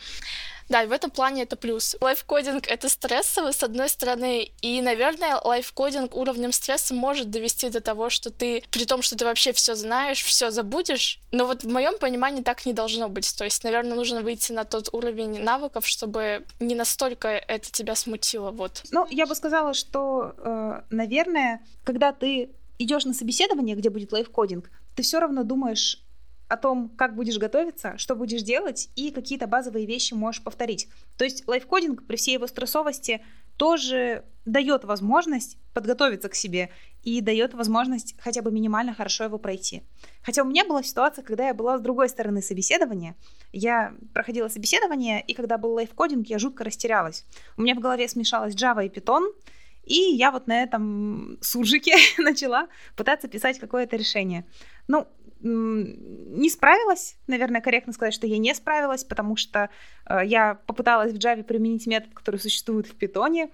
Да, 0.69 0.83
и 0.83 0.87
в 0.87 0.93
этом 0.93 1.11
плане 1.11 1.43
это 1.43 1.57
плюс. 1.57 1.97
Live 2.01 2.27
coding— 2.27 2.67
это 2.69 2.89
стрессово, 2.89 3.53
с 3.53 3.63
одной 3.63 3.89
стороны, 3.89 4.51
и, 4.61 4.81
наверное, 4.81 5.41
live 5.43 5.72
coding 5.72 6.17
уровнем 6.17 6.53
стресса 6.53 6.93
может 6.93 7.31
довести 7.31 7.71
до 7.71 7.81
того, 7.81 8.11
что 8.11 8.31
ты, 8.31 8.65
при 8.71 8.85
том, 8.85 9.03
что 9.03 9.17
ты 9.17 9.25
вообще 9.25 9.53
все 9.53 9.77
знаешь, 9.77 10.23
все 10.23 10.51
забудешь, 10.51 11.21
но 11.31 11.47
вот 11.47 11.63
в 11.63 11.69
моем 11.69 11.99
понимании 11.99 12.43
так 12.43 12.67
не 12.67 12.73
должно 12.73 13.09
быть. 13.09 13.33
То 13.37 13.45
есть, 13.45 13.63
наверное, 13.63 13.95
нужно 13.95 14.23
выйти 14.23 14.53
на 14.53 14.65
тот 14.65 14.93
уровень 14.93 15.41
навыков, 15.43 15.87
чтобы 15.87 16.45
не 16.59 16.75
настолько 16.75 17.29
это 17.29 17.71
тебя 17.71 17.95
смутило. 17.95 18.51
Вот. 18.51 18.83
Ну, 18.91 19.07
я 19.11 19.27
бы 19.27 19.35
сказала, 19.35 19.73
что, 19.73 20.35
э, 20.37 20.83
наверное, 20.91 21.65
когда 21.85 22.13
ты 22.13 22.51
идешь 22.79 23.05
на 23.05 23.15
собеседование, 23.15 23.77
где 23.77 23.91
будет 23.91 24.13
лайфкодинг, 24.13 24.71
ты 24.97 25.03
все 25.03 25.21
равно 25.21 25.45
думаешь 25.45 26.03
о 26.49 26.57
том, 26.57 26.91
как 26.97 27.15
будешь 27.15 27.39
готовиться, 27.39 27.99
что 27.99 28.15
будешь 28.15 28.43
делать 28.43 28.89
и 28.95 29.11
какие-то 29.11 29.47
базовые 29.47 29.87
вещи 29.87 30.15
можешь 30.15 30.43
повторить. 30.43 30.89
То 31.17 31.25
есть 31.25 31.47
лайфкодинг 31.47 32.07
при 32.07 32.17
всей 32.17 32.35
его 32.35 32.47
стрессовости 32.47 33.21
тоже 33.57 34.25
дает 34.45 34.85
возможность 34.85 35.59
подготовиться 35.75 36.29
к 36.29 36.35
себе 36.35 36.71
и 37.03 37.21
дает 37.21 37.55
возможность 37.55 38.15
хотя 38.19 38.43
бы 38.43 38.53
минимально 38.53 38.95
хорошо 38.95 39.25
его 39.25 39.39
пройти. 39.39 39.83
Хотя 40.23 40.43
у 40.43 40.47
меня 40.47 40.65
была 40.65 40.83
ситуация, 40.83 41.25
когда 41.25 41.49
я 41.49 41.55
была 41.55 41.79
с 41.79 41.81
другой 41.81 42.09
стороны 42.09 42.43
собеседования. 42.43 43.17
Я 43.53 43.95
проходила 44.15 44.49
собеседование, 44.49 45.23
и 45.23 45.35
когда 45.35 45.59
был 45.59 45.73
лайфкодинг, 45.73 46.29
я 46.29 46.39
жутко 46.39 46.65
растерялась. 46.65 47.25
У 47.57 47.63
меня 47.63 47.75
в 47.75 47.81
голове 47.81 48.09
смешалась 48.09 48.55
Java 48.55 48.87
и 48.87 48.89
Python, 48.89 49.33
и 49.87 49.95
я 49.95 50.31
вот 50.31 50.47
на 50.47 50.63
этом 50.63 51.39
суржике 51.41 51.95
начала 52.19 52.69
пытаться 52.97 53.29
писать 53.29 53.59
какое-то 53.59 53.97
решение. 53.97 54.45
Ну, 54.89 55.07
не 55.41 56.51
справилась, 56.51 57.17
наверное, 57.27 57.61
корректно 57.61 57.93
сказать, 57.93 58.15
что 58.15 58.27
я 58.27 58.39
не 58.39 58.55
справилась, 58.55 59.05
потому 59.05 59.37
что 59.37 59.71
э, 60.09 60.21
я 60.25 60.55
попыталась 60.67 61.13
в 61.13 61.17
Java 61.17 61.43
применить 61.45 61.87
метод, 61.87 62.13
который 62.15 62.41
существует 62.41 62.87
в 62.87 62.97
Python, 62.97 63.51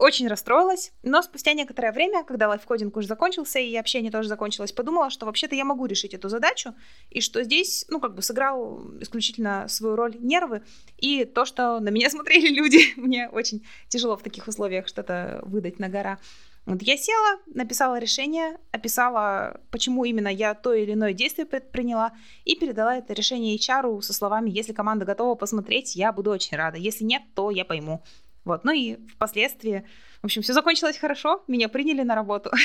очень 0.00 0.28
расстроилась, 0.28 0.92
но 1.02 1.20
спустя 1.20 1.52
некоторое 1.52 1.92
время, 1.92 2.24
когда 2.24 2.48
лайфкодинг 2.48 2.96
уже 2.96 3.06
закончился 3.06 3.58
и 3.58 3.76
общение 3.76 4.10
тоже 4.10 4.28
закончилось, 4.28 4.72
подумала, 4.72 5.10
что 5.10 5.26
вообще-то 5.26 5.54
я 5.54 5.64
могу 5.64 5.84
решить 5.84 6.14
эту 6.14 6.30
задачу, 6.30 6.74
и 7.10 7.20
что 7.20 7.44
здесь, 7.44 7.84
ну, 7.88 8.00
как 8.00 8.14
бы 8.14 8.22
сыграл 8.22 8.80
исключительно 9.00 9.68
свою 9.68 9.96
роль 9.96 10.16
нервы, 10.18 10.62
и 10.96 11.26
то, 11.26 11.44
что 11.44 11.80
на 11.80 11.90
меня 11.90 12.08
смотрели 12.10 12.48
люди, 12.48 12.94
мне 12.96 13.28
очень 13.28 13.66
тяжело 13.88 14.16
в 14.16 14.22
таких 14.22 14.48
условиях 14.48 14.88
что-то 14.88 15.42
выдать 15.44 15.78
на 15.78 15.88
гора. 15.88 16.18
Вот 16.64 16.82
я 16.82 16.96
села, 16.96 17.38
написала 17.46 17.98
решение, 17.98 18.58
описала, 18.72 19.60
почему 19.70 20.04
именно 20.04 20.28
я 20.28 20.54
то 20.54 20.72
или 20.72 20.94
иное 20.94 21.12
действие 21.12 21.44
предприняла, 21.44 22.12
и 22.46 22.56
передала 22.56 22.96
это 22.96 23.12
решение 23.12 23.56
HR 23.56 24.00
со 24.00 24.14
словами, 24.14 24.50
если 24.50 24.72
команда 24.72 25.04
готова 25.04 25.34
посмотреть, 25.34 25.94
я 25.94 26.10
буду 26.10 26.30
очень 26.30 26.56
рада, 26.56 26.78
если 26.78 27.04
нет, 27.04 27.22
то 27.34 27.50
я 27.50 27.66
пойму. 27.66 28.02
Вот, 28.44 28.64
ну 28.64 28.72
и 28.72 28.96
впоследствии, 29.08 29.86
в 30.22 30.24
общем, 30.24 30.42
все 30.42 30.54
закончилось 30.54 30.96
хорошо, 30.96 31.44
меня 31.46 31.68
приняли 31.68 32.02
на 32.02 32.14
работу. 32.14 32.50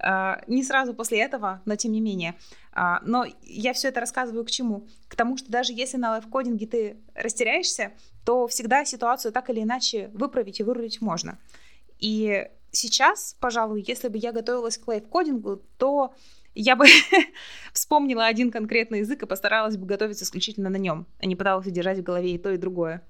А, 0.00 0.40
не 0.46 0.62
сразу 0.62 0.94
после 0.94 1.18
этого, 1.18 1.60
но 1.64 1.74
тем 1.74 1.90
не 1.90 2.00
менее. 2.00 2.36
А, 2.72 3.00
но 3.04 3.26
я 3.42 3.72
все 3.72 3.88
это 3.88 3.98
рассказываю 3.98 4.44
к 4.44 4.50
чему? 4.50 4.86
К 5.08 5.16
тому, 5.16 5.36
что 5.36 5.50
даже 5.50 5.72
если 5.72 5.96
на 5.96 6.12
лайфкодинге 6.12 6.66
ты 6.68 6.96
растеряешься, 7.16 7.90
то 8.24 8.46
всегда 8.46 8.84
ситуацию 8.84 9.32
так 9.32 9.50
или 9.50 9.60
иначе 9.60 10.08
выправить 10.14 10.60
и 10.60 10.62
вырулить 10.62 11.00
можно. 11.00 11.36
И 11.98 12.48
сейчас, 12.70 13.36
пожалуй, 13.40 13.84
если 13.88 14.06
бы 14.06 14.18
я 14.18 14.30
готовилась 14.30 14.78
к 14.78 14.86
лайфкодингу, 14.86 15.62
то 15.78 16.14
я 16.54 16.76
бы 16.76 16.86
вспомнила 17.72 18.26
один 18.26 18.52
конкретный 18.52 19.00
язык 19.00 19.22
и 19.22 19.26
постаралась 19.26 19.76
бы 19.76 19.86
готовиться 19.86 20.24
исключительно 20.24 20.70
на 20.70 20.76
нем, 20.76 21.06
а 21.18 21.26
не 21.26 21.34
пыталась 21.34 21.66
держать 21.66 21.98
в 21.98 22.02
голове 22.02 22.34
и 22.34 22.38
то, 22.38 22.50
и 22.52 22.56
другое. 22.56 23.02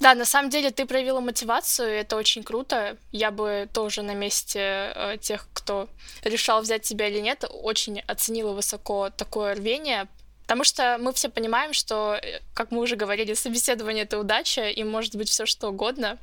Да, 0.00 0.14
на 0.14 0.24
самом 0.24 0.48
деле 0.48 0.70
ты 0.70 0.86
проявила 0.86 1.20
мотивацию, 1.20 1.88
это 1.88 2.16
очень 2.16 2.42
круто. 2.42 2.96
Я 3.12 3.30
бы 3.30 3.68
тоже 3.72 4.02
на 4.02 4.14
месте 4.14 4.92
э, 4.94 5.16
тех, 5.20 5.46
кто 5.52 5.88
решал 6.24 6.62
взять 6.62 6.82
тебя 6.82 7.08
или 7.08 7.20
нет, 7.20 7.44
очень 7.48 8.00
оценила 8.00 8.52
высоко 8.52 9.10
такое 9.10 9.54
рвение, 9.54 10.08
Потому 10.50 10.64
что 10.64 10.98
мы 11.00 11.12
все 11.12 11.28
понимаем, 11.28 11.72
что, 11.72 12.18
э, 12.20 12.40
как 12.54 12.72
мы 12.72 12.80
уже 12.80 12.96
говорили, 12.96 13.34
собеседование 13.34 14.02
это 14.02 14.18
удача, 14.18 14.68
и 14.68 14.82
может 14.82 15.14
быть 15.14 15.28
все 15.28 15.46
что 15.46 15.68
угодно. 15.68 16.18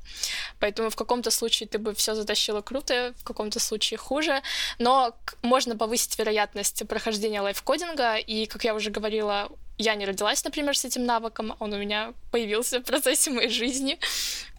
Поэтому 0.59 0.89
в 0.89 0.97
каком-то 0.97 1.31
случае 1.31 1.69
ты 1.69 1.77
бы 1.77 1.93
все 1.93 2.13
затащила 2.13 2.59
круто, 2.59 3.13
в 3.19 3.23
каком-то 3.23 3.61
случае 3.61 3.97
хуже. 3.97 4.41
Но 4.79 5.15
можно 5.43 5.77
повысить 5.77 6.19
вероятность 6.19 6.85
прохождения 6.89 7.39
лайфкодинга. 7.39 8.17
И, 8.17 8.47
как 8.47 8.65
я 8.65 8.75
уже 8.75 8.89
говорила, 8.89 9.47
я 9.77 9.95
не 9.95 10.05
родилась, 10.05 10.43
например, 10.43 10.77
с 10.77 10.85
этим 10.85 11.05
навыком, 11.05 11.55
он 11.59 11.73
у 11.73 11.77
меня 11.77 12.13
появился 12.31 12.79
в 12.79 12.83
процессе 12.83 13.31
моей 13.31 13.49
жизни. 13.49 13.99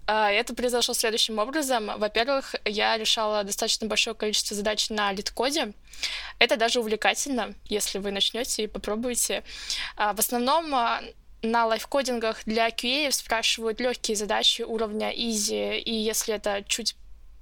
А, 0.06 0.30
это 0.30 0.54
произошло 0.54 0.94
следующим 0.94 1.38
образом. 1.38 1.90
Во-первых, 1.98 2.54
я 2.64 2.96
решала 2.96 3.44
достаточно 3.44 3.86
большое 3.86 4.16
количество 4.16 4.56
задач 4.56 4.88
на 4.88 5.12
лид-коде. 5.12 5.74
Это 6.38 6.56
даже 6.56 6.80
увлекательно, 6.80 7.54
если 7.66 7.98
вы 7.98 8.10
начнете 8.10 8.64
и 8.64 8.66
попробуете. 8.68 9.44
А, 9.96 10.14
в 10.14 10.18
основном 10.18 10.74
а, 10.74 11.02
на 11.42 11.66
live 11.66 11.90
coding 11.90 12.26
ах 12.26 12.44
для 12.46 12.68
QA 12.68 13.12
спрашивают 13.12 13.80
легкие 13.80 14.16
задачи 14.16 14.62
уровня 14.62 15.12
easy, 15.12 15.78
и 15.78 15.94
если 15.94 16.34
это 16.34 16.64
чуть 16.66 16.96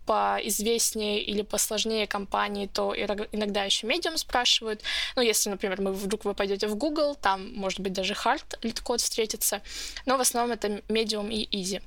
поизвестнее 0.06 1.20
или 1.20 1.42
посложнее 1.42 2.06
компании, 2.06 2.66
то 2.66 2.94
иногда 2.96 3.64
еще 3.64 3.86
medium 3.87 4.16
спрашивают. 4.16 4.82
Ну, 5.16 5.22
если, 5.22 5.50
например, 5.50 5.80
мы 5.80 5.92
вдруг 5.92 6.25
вы 6.25 6.34
пойдете 6.34 6.68
в 6.68 6.76
Google, 6.76 7.14
там, 7.16 7.52
может 7.54 7.80
быть, 7.80 7.92
даже 7.92 8.14
hard 8.14 8.58
LeetCode 8.62 9.00
встретится, 9.00 9.60
но 10.06 10.16
в 10.16 10.20
основном 10.20 10.56
это 10.56 10.80
medium 10.88 11.30
и 11.30 11.46
easy. 11.50 11.82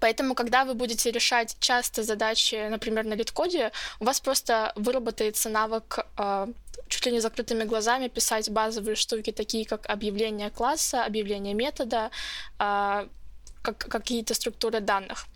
Поэтому, 0.00 0.34
когда 0.34 0.64
вы 0.64 0.74
будете 0.74 1.10
решать 1.10 1.56
часто 1.60 2.02
задачи, 2.02 2.68
например, 2.68 3.04
на 3.04 3.14
LeetCode 3.14 3.59
е, 3.59 3.70
у 4.00 4.04
вас 4.04 4.20
просто 4.20 4.72
выработается 4.74 5.48
навык 5.48 6.06
э, 6.18 6.46
чуть 6.88 7.06
ли 7.06 7.12
не 7.12 7.20
закрытыми 7.20 7.64
глазами 7.64 8.08
писать 8.08 8.50
базовые 8.50 8.96
штуки, 8.96 9.32
такие 9.32 9.64
как 9.64 9.88
объявление 9.88 10.50
класса, 10.50 11.04
объявление 11.04 11.54
метода, 11.54 12.10
э, 12.58 13.06
как, 13.66 13.78
какие-то 13.78 14.34
структуры 14.34 14.80
данных. 14.80 15.26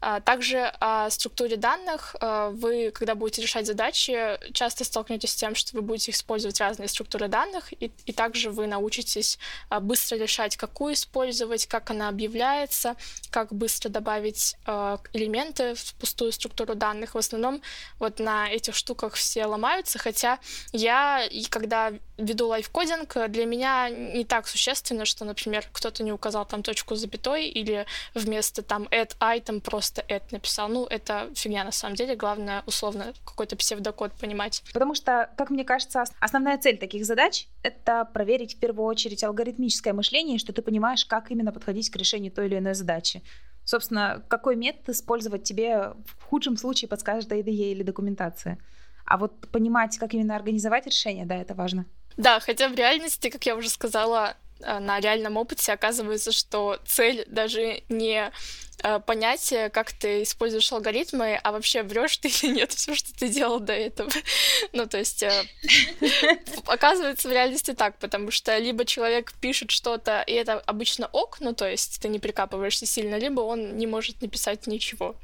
А, 0.00 0.20
также 0.20 0.72
о 0.80 1.10
структуре 1.10 1.56
данных 1.56 2.14
а, 2.20 2.50
вы, 2.50 2.92
когда 2.92 3.14
будете 3.14 3.42
решать 3.42 3.66
задачи, 3.66 4.38
часто 4.52 4.84
столкнетесь 4.84 5.32
с 5.32 5.34
тем, 5.34 5.54
что 5.54 5.76
вы 5.76 5.82
будете 5.82 6.12
использовать 6.12 6.60
разные 6.60 6.88
структуры 6.88 7.28
данных, 7.28 7.72
и, 7.72 7.90
и 8.06 8.12
также 8.12 8.50
вы 8.50 8.66
научитесь 8.68 9.38
а, 9.68 9.80
быстро 9.80 10.16
решать, 10.16 10.56
какую 10.56 10.94
использовать, 10.94 11.66
как 11.66 11.90
она 11.90 12.08
объявляется, 12.08 12.94
как 13.30 13.52
быстро 13.52 13.88
добавить 13.88 14.56
элементы 15.12 15.74
в 15.74 15.94
пустую 15.94 16.32
структуру 16.32 16.74
данных. 16.74 17.14
В 17.14 17.18
основном 17.18 17.62
вот 17.98 18.18
на 18.18 18.48
этих 18.50 18.74
штуках 18.74 19.14
все 19.14 19.46
ломаются, 19.46 19.98
хотя 19.98 20.38
я, 20.72 21.28
когда 21.50 21.92
веду 22.16 22.48
лайфкодинг, 22.48 23.28
для 23.28 23.46
меня 23.46 23.88
не 23.88 24.24
так 24.24 24.46
существенно, 24.46 25.04
что, 25.04 25.24
например, 25.24 25.66
кто-то 25.72 26.02
не 26.02 26.12
указал 26.12 26.44
там 26.46 26.62
точку 26.62 26.94
с 26.94 27.00
запятой 27.00 27.48
или 27.48 27.67
вместо 28.14 28.62
там 28.62 28.84
add 28.84 29.16
item 29.20 29.60
просто 29.60 30.04
это 30.08 30.34
написал. 30.34 30.68
Ну, 30.68 30.86
это 30.86 31.30
фигня 31.34 31.64
на 31.64 31.72
самом 31.72 31.94
деле. 31.94 32.16
Главное, 32.16 32.62
условно, 32.66 33.12
какой-то 33.24 33.56
псевдокод 33.56 34.12
понимать. 34.12 34.62
Потому 34.72 34.94
что, 34.94 35.30
как 35.36 35.50
мне 35.50 35.64
кажется, 35.64 36.04
основная 36.20 36.58
цель 36.58 36.78
таких 36.78 37.04
задач— 37.04 37.46
это 37.62 38.04
проверить 38.12 38.56
в 38.56 38.60
первую 38.60 38.86
очередь 38.86 39.24
алгоритмическое 39.24 39.92
мышление, 39.92 40.38
что 40.38 40.52
ты 40.52 40.62
понимаешь, 40.62 41.04
как 41.04 41.30
именно 41.30 41.52
подходить 41.52 41.90
к 41.90 41.96
решению 41.96 42.32
той 42.32 42.46
или 42.46 42.58
иной 42.58 42.74
задачи. 42.74 43.22
Собственно, 43.64 44.24
какой 44.28 44.56
метод 44.56 44.88
использовать 44.88 45.42
тебе 45.44 45.92
в 46.06 46.24
худшем 46.24 46.56
случае 46.56 46.88
подскажет 46.88 47.30
IDE 47.30 47.72
или 47.72 47.82
документация. 47.82 48.58
А 49.04 49.16
вот 49.18 49.48
понимать, 49.50 49.98
как 49.98 50.14
именно 50.14 50.36
организовать 50.36 50.86
решение, 50.86 51.26
да, 51.26 51.36
это 51.36 51.54
важно. 51.54 51.86
Да, 52.16 52.40
хотя 52.40 52.68
в 52.68 52.74
реальности, 52.74 53.30
как 53.30 53.46
я 53.46 53.54
уже 53.56 53.68
сказала, 53.68 54.36
на 54.60 55.00
реальном 55.00 55.36
опыте 55.36 55.72
оказывается, 55.72 56.32
что 56.32 56.78
цель 56.84 57.24
даже 57.28 57.82
не 57.88 58.32
Э, 58.84 59.00
понятие, 59.00 59.70
как 59.70 59.92
ты 59.92 60.22
используешь 60.22 60.70
алгоритмы, 60.70 61.40
а 61.42 61.50
вообще 61.50 61.82
врешь 61.82 62.16
ты 62.18 62.28
или 62.28 62.54
нет 62.54 62.72
все, 62.72 62.94
что 62.94 63.12
ты 63.12 63.28
делал 63.28 63.58
до 63.58 63.72
этого. 63.72 64.08
ну, 64.72 64.86
то 64.86 64.98
есть 64.98 65.22
э, 65.24 65.44
оказывается 66.66 67.28
в 67.28 67.32
реальности 67.32 67.74
так, 67.74 67.98
потому 67.98 68.30
что 68.30 68.56
либо 68.58 68.84
человек 68.84 69.32
пишет 69.40 69.72
что-то, 69.72 70.22
и 70.22 70.32
это 70.32 70.60
обычно 70.60 71.08
ок, 71.08 71.38
ну, 71.40 71.54
то 71.54 71.68
есть 71.68 72.00
ты 72.00 72.08
не 72.08 72.20
прикапываешься 72.20 72.86
сильно, 72.86 73.16
либо 73.16 73.40
он 73.40 73.76
не 73.76 73.88
может 73.88 74.22
написать 74.22 74.68
ничего. 74.68 75.16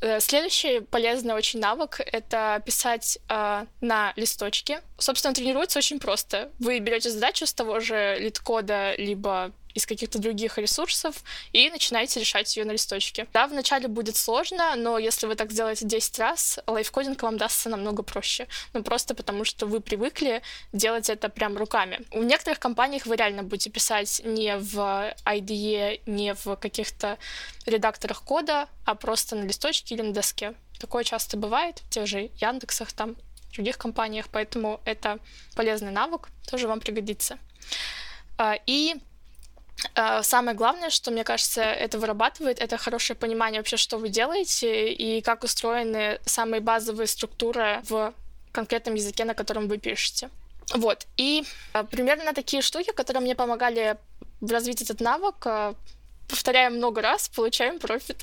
Э, 0.00 0.20
следующий 0.20 0.80
полезный 0.80 1.34
очень 1.34 1.58
навык— 1.58 2.00
это 2.12 2.62
писать 2.64 3.18
э, 3.28 3.66
на 3.80 4.12
листочке 4.14 4.82
собственно, 5.02 5.34
тренируется 5.34 5.78
очень 5.78 5.98
просто. 5.98 6.50
Вы 6.58 6.78
берете 6.78 7.10
задачу 7.10 7.46
с 7.46 7.52
того 7.52 7.80
же 7.80 8.16
лид-кода, 8.18 8.94
либо 8.96 9.52
из 9.74 9.86
каких-то 9.86 10.18
других 10.18 10.58
ресурсов 10.58 11.16
и 11.52 11.70
начинаете 11.70 12.20
решать 12.20 12.54
ее 12.56 12.64
на 12.64 12.72
листочке. 12.72 13.26
Да, 13.32 13.46
вначале 13.46 13.88
будет 13.88 14.16
сложно, 14.16 14.74
но 14.76 14.98
если 14.98 15.26
вы 15.26 15.34
так 15.34 15.50
сделаете 15.50 15.86
10 15.86 16.18
раз, 16.18 16.60
лайфкодинг 16.66 17.22
вам 17.22 17.38
дастся 17.38 17.70
намного 17.70 18.02
проще. 18.02 18.48
Ну, 18.72 18.82
просто 18.82 19.14
потому 19.14 19.44
что 19.44 19.66
вы 19.66 19.80
привыкли 19.80 20.42
делать 20.72 21.08
это 21.10 21.28
прям 21.28 21.56
руками. 21.56 22.00
В 22.10 22.22
некоторых 22.22 22.58
компаниях 22.58 23.06
вы 23.06 23.16
реально 23.16 23.42
будете 23.42 23.70
писать 23.70 24.20
не 24.24 24.56
в 24.58 25.14
IDE, 25.24 26.02
не 26.06 26.34
в 26.34 26.56
каких-то 26.56 27.18
редакторах 27.66 28.22
кода, 28.22 28.68
а 28.84 28.94
просто 28.94 29.36
на 29.36 29.44
листочке 29.44 29.94
или 29.94 30.02
на 30.02 30.12
доске. 30.12 30.54
Такое 30.78 31.04
часто 31.04 31.36
бывает 31.36 31.78
в 31.78 31.90
тех 31.90 32.06
же 32.06 32.30
Яндексах, 32.40 32.92
там, 32.92 33.16
в 33.52 33.54
других 33.54 33.78
компаниях, 33.78 34.26
поэтому 34.32 34.80
это 34.84 35.18
полезный 35.54 35.92
навык, 35.92 36.28
тоже 36.50 36.68
вам 36.68 36.80
пригодится. 36.80 37.38
А, 38.38 38.56
и 38.66 38.96
а, 39.94 40.22
Самое 40.22 40.56
главное, 40.56 40.90
что, 40.90 41.10
мне 41.10 41.24
кажется, 41.24 41.62
это 41.62 41.98
вырабатывает, 41.98 42.60
это 42.60 42.78
хорошее 42.78 43.16
понимание 43.16 43.60
вообще, 43.60 43.76
что 43.76 43.98
вы 43.98 44.08
делаете 44.08 44.92
и 44.92 45.20
как 45.20 45.44
устроены 45.44 46.18
самые 46.24 46.60
базовые 46.60 47.06
структуры 47.06 47.82
в 47.88 48.14
конкретном 48.52 48.94
языке, 48.94 49.24
на 49.24 49.34
котором 49.34 49.68
вы 49.68 49.78
пишете. 49.78 50.30
Вот. 50.74 51.06
И 51.16 51.44
а, 51.72 51.84
примерно 51.84 52.32
такие 52.32 52.62
штуки, 52.62 52.92
которые 52.92 53.22
мне 53.22 53.34
помогали 53.34 53.96
развить 54.40 54.82
этот 54.82 55.00
навык, 55.00 55.46
повторяем 56.28 56.76
много 56.76 57.02
раз, 57.02 57.28
получаем 57.28 57.78
профит. 57.78 58.16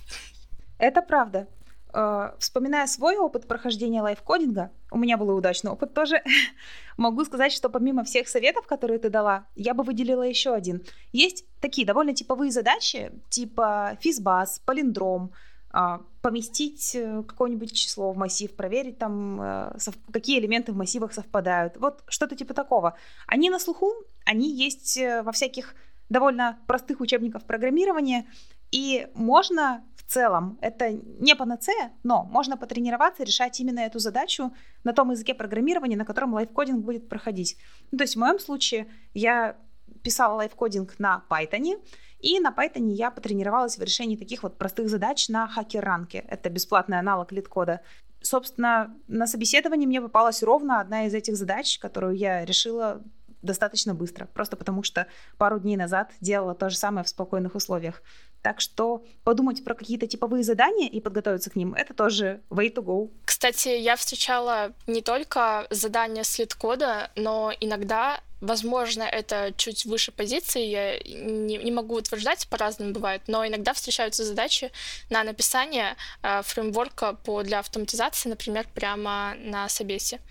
Это 0.80 1.02
правда. 1.02 1.48
Э, 1.92 2.34
вспоминая 2.38 2.86
свой 2.86 3.18
опыт 3.18 3.48
прохождения 3.48 4.02
лайфкодинга, 4.02 4.72
у 4.92 4.98
меня 4.98 5.18
был 5.18 5.36
удачный 5.36 5.72
опыт 5.72 5.94
тоже, 5.94 6.22
могу 6.98 7.26
сказать, 7.26 7.52
что 7.52 7.70
помимо 7.70 8.04
всех 8.04 8.28
советов, 8.28 8.68
которые 8.68 9.00
ты 9.00 9.10
дала, 9.10 9.48
я 9.56 9.74
бы 9.74 9.84
выделила 9.84 10.22
еще 10.22 10.54
один. 10.54 10.84
Есть 11.14 11.46
такие 11.62 11.88
довольно 11.88 12.14
типовые 12.14 12.52
задачи, 12.52 13.12
типа 13.30 13.98
физбаз, 14.02 14.62
полиндром, 14.66 15.32
а, 15.72 16.02
поместить 16.22 16.96
э, 16.96 17.24
какое-нибудь 17.28 17.74
число 17.74 18.12
в 18.12 18.18
массив, 18.18 18.56
проверить 18.56 19.00
там, 19.00 19.42
э, 19.42 19.78
какие 20.12 20.40
элементы 20.40 20.74
в 20.74 20.76
массивах 20.76 21.12
совпадают. 21.14 21.78
Вот 21.78 22.04
что-то 22.08 22.36
типа 22.36 22.54
такого. 22.54 22.98
Они 23.26 23.50
на 23.50 23.58
слуху, 23.58 23.94
они 24.26 24.52
есть 24.52 25.00
во 25.24 25.32
всяких 25.32 25.74
довольно 26.10 26.60
простых 26.68 27.02
учебниках 27.02 27.46
программирования, 27.46 28.28
и 28.72 29.08
можно 29.16 29.84
целом 30.10 30.58
это 30.62 30.92
не 30.92 31.36
панацея, 31.36 31.92
но 32.04 32.24
можно 32.24 32.58
потренироваться 32.58 33.24
решать 33.24 33.60
именно 33.60 33.80
эту 33.80 34.00
задачу 34.00 34.54
на 34.84 34.94
том 34.94 35.12
языке 35.12 35.34
программирования, 35.34 35.96
на 35.96 36.06
котором 36.06 36.34
лайфкодинг 36.34 36.84
будет 36.84 37.08
проходить. 37.08 37.58
Ну, 37.92 37.98
то 37.98 38.04
есть 38.04 38.16
в 38.16 38.20
моем 38.20 38.40
случае 38.40 38.88
я 39.14 39.56
писала 40.04 40.36
лайфкодинг 40.36 40.98
на 41.00 41.24
Python, 41.30 41.82
и 42.20 42.40
на 42.40 42.52
Python 42.52 42.90
я 42.90 43.12
потренировалась 43.12 43.78
в 43.78 43.84
решении 43.84 44.18
таких 44.18 44.44
вот 44.44 44.58
простых 44.58 44.90
задач 44.90 45.30
на 45.30 45.48
HackerRank 45.48 46.13
е. 46.13 46.26
Это 46.28 46.50
бесплатный 46.50 47.00
аналог 47.00 47.32
LeetCode 47.32 47.72
а. 47.72 47.82
Собственно, 48.22 48.94
на 49.08 49.28
собеседовании 49.28 49.86
мне 49.86 50.02
попалась 50.02 50.44
ровно 50.44 50.82
одна 50.82 51.06
из 51.06 51.14
этих 51.14 51.38
задач, 51.38 51.80
которую 51.80 52.16
я 52.16 52.44
решила 52.44 53.02
достаточно 53.42 53.94
быстро, 53.94 54.26
просто 54.26 54.58
потому 54.58 54.84
что 54.84 55.08
пару 55.38 55.60
дней 55.60 55.78
назад 55.78 56.12
делала 56.20 56.56
то 56.56 56.70
же 56.70 56.78
самое 56.78 57.06
в 57.06 57.10
спокойных 57.10 57.56
условиях. 57.56 58.02
Так 58.42 58.62
что 58.62 59.04
подумать 59.24 59.64
про 59.64 59.76
какие-то 59.76 60.08
типовые 60.08 60.44
задания 60.44 60.88
и 60.88 61.02
подготовиться 61.02 61.50
к 61.50 61.56
ним— 61.56 61.74
это 61.76 61.94
тоже 61.94 62.42
way 62.50 62.74
to 62.74 62.84
go. 62.84 63.10
Кстати, 63.26 63.70
я 63.70 63.96
встречала 63.96 64.74
не 64.88 65.02
только 65.02 65.68
задания 65.70 66.24
с 66.24 66.40
LeetCode 66.40 66.97
а, 66.97 67.12
но 67.16 67.52
иногда 67.60 68.22
Возможно, 68.42 69.04
это 69.04 69.54
чуть 69.58 69.84
выше 69.86 70.14
позиции, 70.14 70.64
я 70.64 71.00
не, 71.00 71.58
не 71.58 71.72
могу 71.72 71.96
утверждать, 71.96 72.48
по-разному 72.48 72.94
бывает, 72.94 73.24
но 73.28 73.46
иногда 73.46 73.74
встречаются 73.74 74.24
задачи 74.24 74.72
на 75.10 75.26
написание 75.26 75.98
э, 76.24 76.42
фреймворка 76.44 77.16
по, 77.26 77.44
для 77.44 77.60
автоматизации, 77.60 78.30
например, 78.30 78.66
прямо 78.74 79.36
на 79.40 79.68
собесе. 79.68 80.22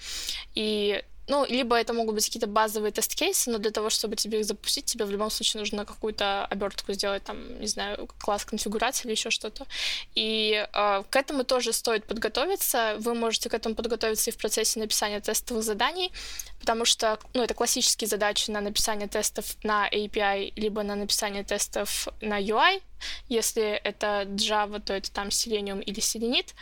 И 0.55 1.05
ну, 1.29 1.45
либо 1.47 1.77
это 1.77 1.93
могут 1.93 2.15
быть 2.15 2.25
какие-то 2.25 2.47
базовые 2.47 2.91
тест-кейсы, 2.91 3.51
но 3.51 3.59
для 3.59 3.71
того, 3.71 3.91
чтобы 3.91 4.17
тебе 4.17 4.41
их 4.41 4.47
запустить, 4.47 4.87
тебе 4.87 5.05
в 5.05 5.11
любом 5.11 5.31
случае 5.31 5.61
нужно 5.61 5.85
какую-то 5.85 6.47
обертку 6.47 6.93
сделать, 6.95 7.23
там, 7.25 7.61
не 7.61 7.67
знаю, 7.67 8.09
класс 8.19 8.45
конфигурации 8.45 9.05
или 9.05 9.13
еще 9.13 9.31
что-то. 9.31 9.67
И 10.15 10.67
э, 10.73 11.03
к 11.11 11.17
этому 11.17 11.45
тоже 11.45 11.73
стоит 11.73 12.07
подготовиться. 12.07 12.97
Вы 12.99 13.15
можете 13.15 13.51
к 13.51 13.55
этому 13.55 13.75
подготовиться 13.75 14.31
и 14.31 14.33
в 14.33 14.38
процессе 14.38 14.81
написания 14.81 15.21
тестовых 15.21 15.62
заданий, 15.62 16.12
потому 16.61 16.87
что, 16.87 17.19
ну, 17.35 17.43
это 17.43 17.53
классические 17.53 18.09
задачи 18.09 18.51
на 18.51 18.61
написание 18.61 19.07
тестов 19.09 19.57
на 19.62 19.87
API, 19.88 20.55
либо 20.57 20.83
на 20.83 20.95
написание 20.95 21.45
тестов 21.45 22.09
на 22.23 22.41
UI. 22.41 22.81
Если 23.29 23.62
это 23.62 24.23
Java, 24.29 24.81
то 24.81 24.95
это 24.95 25.12
там 25.12 25.29
Selenium 25.29 25.83
или 25.83 26.01
Selenit. 26.01 26.55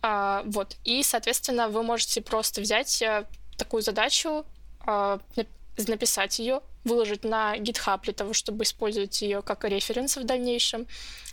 Uh, 0.00 0.44
вот. 0.46 0.76
И, 0.84 1.02
соответственно, 1.02 1.68
вы 1.68 1.82
можете 1.82 2.20
просто 2.20 2.60
взять 2.60 3.02
э, 3.02 3.24
такую 3.58 3.82
задачу, 3.82 4.44
э, 4.86 5.18
написать 5.86 6.38
ее, 6.38 6.60
выложить 6.84 7.24
на 7.24 7.56
GitHub 7.56 8.02
для 8.02 8.12
того, 8.12 8.32
чтобы 8.32 8.64
использовать 8.64 9.22
ее 9.22 9.42
как 9.42 9.64
референс 9.64 10.16
в 10.16 10.24
дальнейшем. 10.24 10.86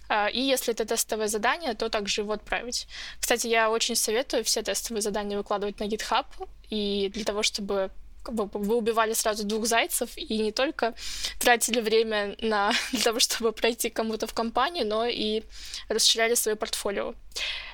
Э, 0.10 0.30
и 0.32 0.42
если 0.42 0.74
это 0.74 0.86
тестовое 0.86 1.28
задание, 1.28 1.74
то 1.74 1.90
также 1.90 2.22
его 2.22 2.34
отправить. 2.34 2.88
Кстати, 3.20 3.48
я 3.48 3.70
очень 3.70 3.96
советую 3.96 4.44
все 4.44 4.62
тестовые 4.62 5.02
задания 5.02 5.38
выкладывать 5.38 5.80
на 5.80 5.86
GitHub, 5.86 6.26
и 6.70 7.10
для 7.14 7.24
того, 7.24 7.44
чтобы 7.44 7.92
вы 8.32 8.76
убивали 8.76 9.14
сразу 9.14 9.44
двух 9.44 9.66
зайцев 9.66 10.10
и 10.18 10.38
не 10.38 10.52
только 10.52 10.94
тратили 11.40 11.82
время 11.82 12.36
на, 12.42 12.72
для 12.92 13.02
того, 13.02 13.20
чтобы 13.20 13.52
пройти 13.52 13.90
кому-то 13.90 14.28
в 14.28 14.34
компанию, 14.34 14.86
но 14.86 15.06
и 15.06 15.44
расширяли 15.90 16.36
свое 16.36 16.56
портфолио. 16.56 17.14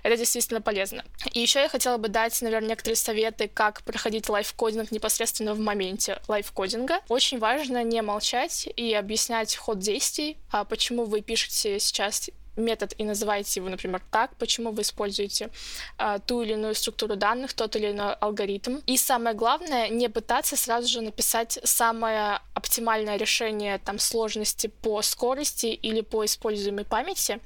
Это 0.03 0.17
действительно 0.17 0.61
полезно. 0.61 1.03
И 1.33 1.39
еще 1.39 1.59
я 1.59 1.69
хотела 1.69 1.97
бы 1.97 2.07
дать, 2.07 2.41
наверное, 2.41 2.69
некоторые 2.69 2.95
советы, 2.95 3.47
как 3.47 3.83
проходить 3.83 4.29
лайфкодинг 4.29 4.91
непосредственно 4.91 5.53
в 5.53 5.59
моменте 5.59 6.19
лайфкодинга. 6.27 7.01
Очень 7.07 7.39
важно 7.39 7.83
не 7.83 8.01
молчать 8.01 8.67
и 8.75 8.93
объяснять 8.93 9.55
ход 9.55 9.79
действий, 9.79 10.37
а 10.49 10.63
почему 10.63 11.05
вы 11.05 11.21
пишете 11.21 11.79
сейчас 11.79 12.29
метод 12.55 12.93
и 12.97 13.03
называете 13.03 13.59
его, 13.59 13.69
например, 13.69 14.01
так, 14.11 14.35
почему 14.37 14.71
вы 14.71 14.81
используете 14.81 15.49
а, 15.97 16.19
ту 16.19 16.41
или 16.41 16.53
иную 16.53 16.75
структуру 16.75 17.15
данных, 17.15 17.53
тот 17.53 17.75
или 17.75 17.91
иной 17.91 18.13
алгоритм. 18.13 18.79
И 18.85 18.97
самое 18.97 19.35
главное, 19.35 19.89
не 19.89 20.09
пытаться 20.09 20.55
сразу 20.55 20.87
же 20.87 21.01
написать 21.01 21.59
самое 21.63 22.39
оптимальное 22.53 23.17
решение 23.17 23.77
там 23.77 23.99
сложности 23.99 24.67
по 24.67 25.01
скорости 25.01 25.67
или 25.67 26.01
по 26.01 26.25
используемой 26.25 26.85
памяти. 26.85 27.39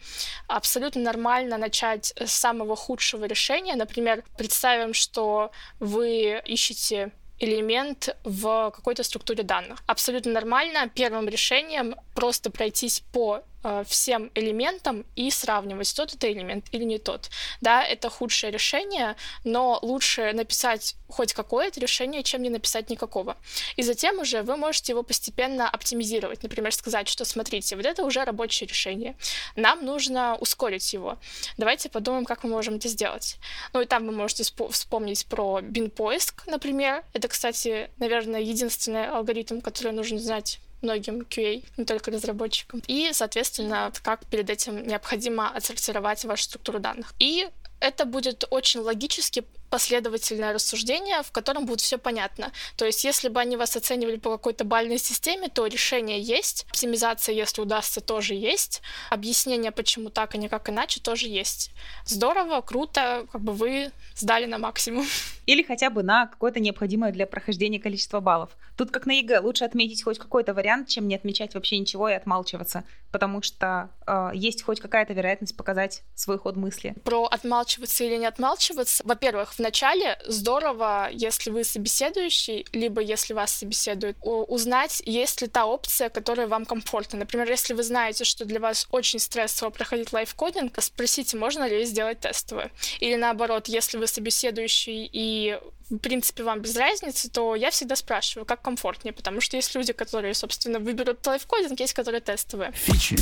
Абсолютно 0.47 1.01
нормально 1.01 1.57
начать 1.57 2.13
с 2.17 2.31
самого 2.31 2.75
худшего 2.75 3.25
решения. 3.25 3.75
Например, 3.75 4.23
представим, 4.37 4.93
что 4.93 5.51
вы 5.79 6.41
ищете 6.45 7.11
элемент 7.37 8.15
в 8.23 8.71
какой-то 8.73 9.03
структуре 9.03 9.43
данных. 9.43 9.83
Абсолютно 9.87 10.31
нормально 10.31 10.89
первым 10.93 11.27
решением 11.27 11.95
просто 12.13 12.49
пройтись 12.49 13.01
по 13.11 13.43
Э, 13.54 13.54
всем 13.87 14.31
элементам 14.35 15.05
и 15.15 15.31
сравнивать, 15.31 15.95
тот 15.95 16.13
это 16.13 16.31
элемент 16.31 16.65
или 16.71 16.83
не 16.83 16.97
тот. 16.97 17.29
Да, 17.61 17.83
это 17.83 18.09
худшее 18.09 18.51
решение, 18.51 19.15
но 19.43 19.79
лучше 19.81 20.33
написать 20.33 20.95
хоть 21.07 21.33
какое-то 21.33 21.79
решение, 21.79 22.23
чем 22.23 22.41
не 22.41 22.49
написать 22.49 22.89
никакого. 22.89 23.37
И 23.75 23.83
затем 23.83 24.19
уже 24.19 24.41
вы 24.41 24.57
можете 24.57 24.91
его 24.91 25.03
постепенно 25.03 25.69
оптимизировать. 25.69 26.43
Например, 26.43 26.73
сказать, 26.73 27.07
что 27.07 27.25
смотрите, 27.25 27.75
вот 27.75 27.85
это 27.85 28.03
уже 28.03 28.23
рабочее 28.23 28.67
решение. 28.67 29.15
Нам 29.55 29.85
нужно 29.85 30.35
ускорить 30.35 30.93
его. 30.93 31.17
Давайте 31.57 31.89
подумаем, 31.89 32.25
как 32.25 32.43
мы 32.43 32.49
можем 32.49 32.75
это 32.75 32.87
сделать. 32.87 33.37
Ну 33.73 33.81
и 33.81 33.85
там 33.85 34.05
вы 34.05 34.11
можете 34.11 34.43
вспомнить 34.43 35.25
про 35.27 35.61
бин-поиск, 35.61 36.47
например. 36.47 37.03
Это, 37.13 37.27
кстати, 37.27 37.89
наверное, 37.97 38.41
единственный 38.41 39.07
алгоритм, 39.07 39.61
который 39.61 39.91
нужно 39.91 40.19
знать 40.19 40.59
многим 40.81 41.21
QA, 41.21 41.63
не 41.77 41.85
только 41.85 42.11
разработчикам. 42.11 42.81
И, 42.87 43.09
соответственно, 43.13 43.91
как 44.03 44.25
перед 44.25 44.49
этим 44.49 44.85
необходимо 44.85 45.49
отсортировать 45.49 46.23
вашу 46.25 46.43
структуру 46.43 46.79
данных. 46.79 47.13
И 47.19 47.47
это 47.79 48.05
будет 48.05 48.45
очень 48.49 48.79
логически 48.79 49.45
последовательное 49.69 50.53
рассуждение, 50.53 51.21
в 51.23 51.31
котором 51.31 51.65
будет 51.65 51.81
все 51.81 51.97
понятно. 51.97 52.51
То 52.75 52.85
есть, 52.85 53.03
если 53.03 53.29
бы 53.29 53.39
они 53.39 53.57
вас 53.57 53.75
оценивали 53.75 54.17
по 54.17 54.31
какой-то 54.31 54.63
бальной 54.63 54.97
системе, 54.97 55.49
то 55.49 55.65
решение 55.65 56.21
есть, 56.21 56.65
оптимизация, 56.69 57.35
если 57.35 57.61
удастся, 57.61 58.01
тоже 58.01 58.33
есть, 58.33 58.81
объяснение, 59.09 59.71
почему 59.71 60.09
так, 60.09 60.35
а 60.35 60.37
не 60.37 60.49
как 60.49 60.69
иначе, 60.69 60.99
тоже 60.99 61.27
есть. 61.27 61.71
Здорово, 62.05 62.61
круто, 62.61 63.27
как 63.31 63.41
бы 63.41 63.53
вы 63.53 63.91
сдали 64.15 64.45
на 64.45 64.57
максимум. 64.57 65.05
Или 65.45 65.63
хотя 65.63 65.89
бы 65.89 66.03
на 66.03 66.27
какое-то 66.27 66.59
необходимое 66.59 67.11
для 67.11 67.27
прохождения 67.27 67.79
количество 67.79 68.19
баллов. 68.19 68.49
Тут, 68.77 68.91
как 68.91 69.05
на 69.05 69.13
ЕГЭ, 69.13 69.39
лучше 69.39 69.63
отметить 69.65 70.03
хоть 70.03 70.19
какой-то 70.19 70.53
вариант, 70.53 70.89
чем 70.89 71.07
не 71.07 71.15
отмечать 71.15 71.53
вообще 71.53 71.77
ничего 71.77 72.09
и 72.09 72.13
отмалчиваться, 72.13 72.83
потому 73.11 73.41
что 73.41 73.89
э, 74.05 74.31
есть 74.33 74.63
хоть 74.63 74.81
какая-то 74.81 75.13
вероятность 75.13 75.55
показать 75.55 76.03
свой 76.15 76.37
ход 76.37 76.55
мысли. 76.55 76.95
Про 77.03 77.25
отмалчиваться 77.25 78.03
или 78.03 78.17
не 78.17 78.25
отмалчиваться. 78.25 79.03
Во-первых, 79.05 79.54
вначале 79.57 80.19
здорово, 80.25 81.09
если 81.11 81.49
вы 81.49 81.63
собеседующий, 81.63 82.65
либо 82.73 83.01
если 83.01 83.33
вас 83.33 83.53
собеседуют, 83.53 84.17
узнать, 84.21 85.01
есть 85.05 85.41
ли 85.41 85.47
та 85.47 85.65
опция, 85.65 86.09
которая 86.09 86.47
вам 86.47 86.65
комфортна. 86.65 87.19
Например, 87.19 87.49
если 87.49 87.73
вы 87.73 87.83
знаете, 87.83 88.23
что 88.23 88.45
для 88.45 88.59
вас 88.59 88.87
очень 88.91 89.19
стрессово 89.19 89.69
проходить 89.69 90.13
live 90.13 90.38
coding, 90.38 90.81
спросите, 90.81 91.37
можно 91.37 91.67
ли 91.67 91.85
сделать 91.85 92.19
тестовое. 92.19 92.71
Или 92.99 93.15
наоборот, 93.15 93.67
если 93.67 93.97
вы 93.97 94.07
собеседующий 94.07 95.09
и 95.11 95.59
в 95.89 95.97
принципе, 95.97 96.43
вам 96.43 96.61
без 96.61 96.75
разницы, 96.75 97.29
то 97.29 97.55
я 97.55 97.69
всегда 97.69 97.95
спрашиваю, 97.95 98.45
как 98.45 98.61
комфортнее, 98.61 99.13
потому 99.13 99.39
что 99.39 99.55
есть 99.55 99.75
люди, 99.75 99.93
которые, 99.93 100.33
собственно, 100.33 100.79
выберут 100.79 101.25
лайфкодинг, 101.27 101.79
есть 101.79 101.93
которые 101.93 102.21
тестовые. 102.21 102.71
Фичи, 102.73 103.15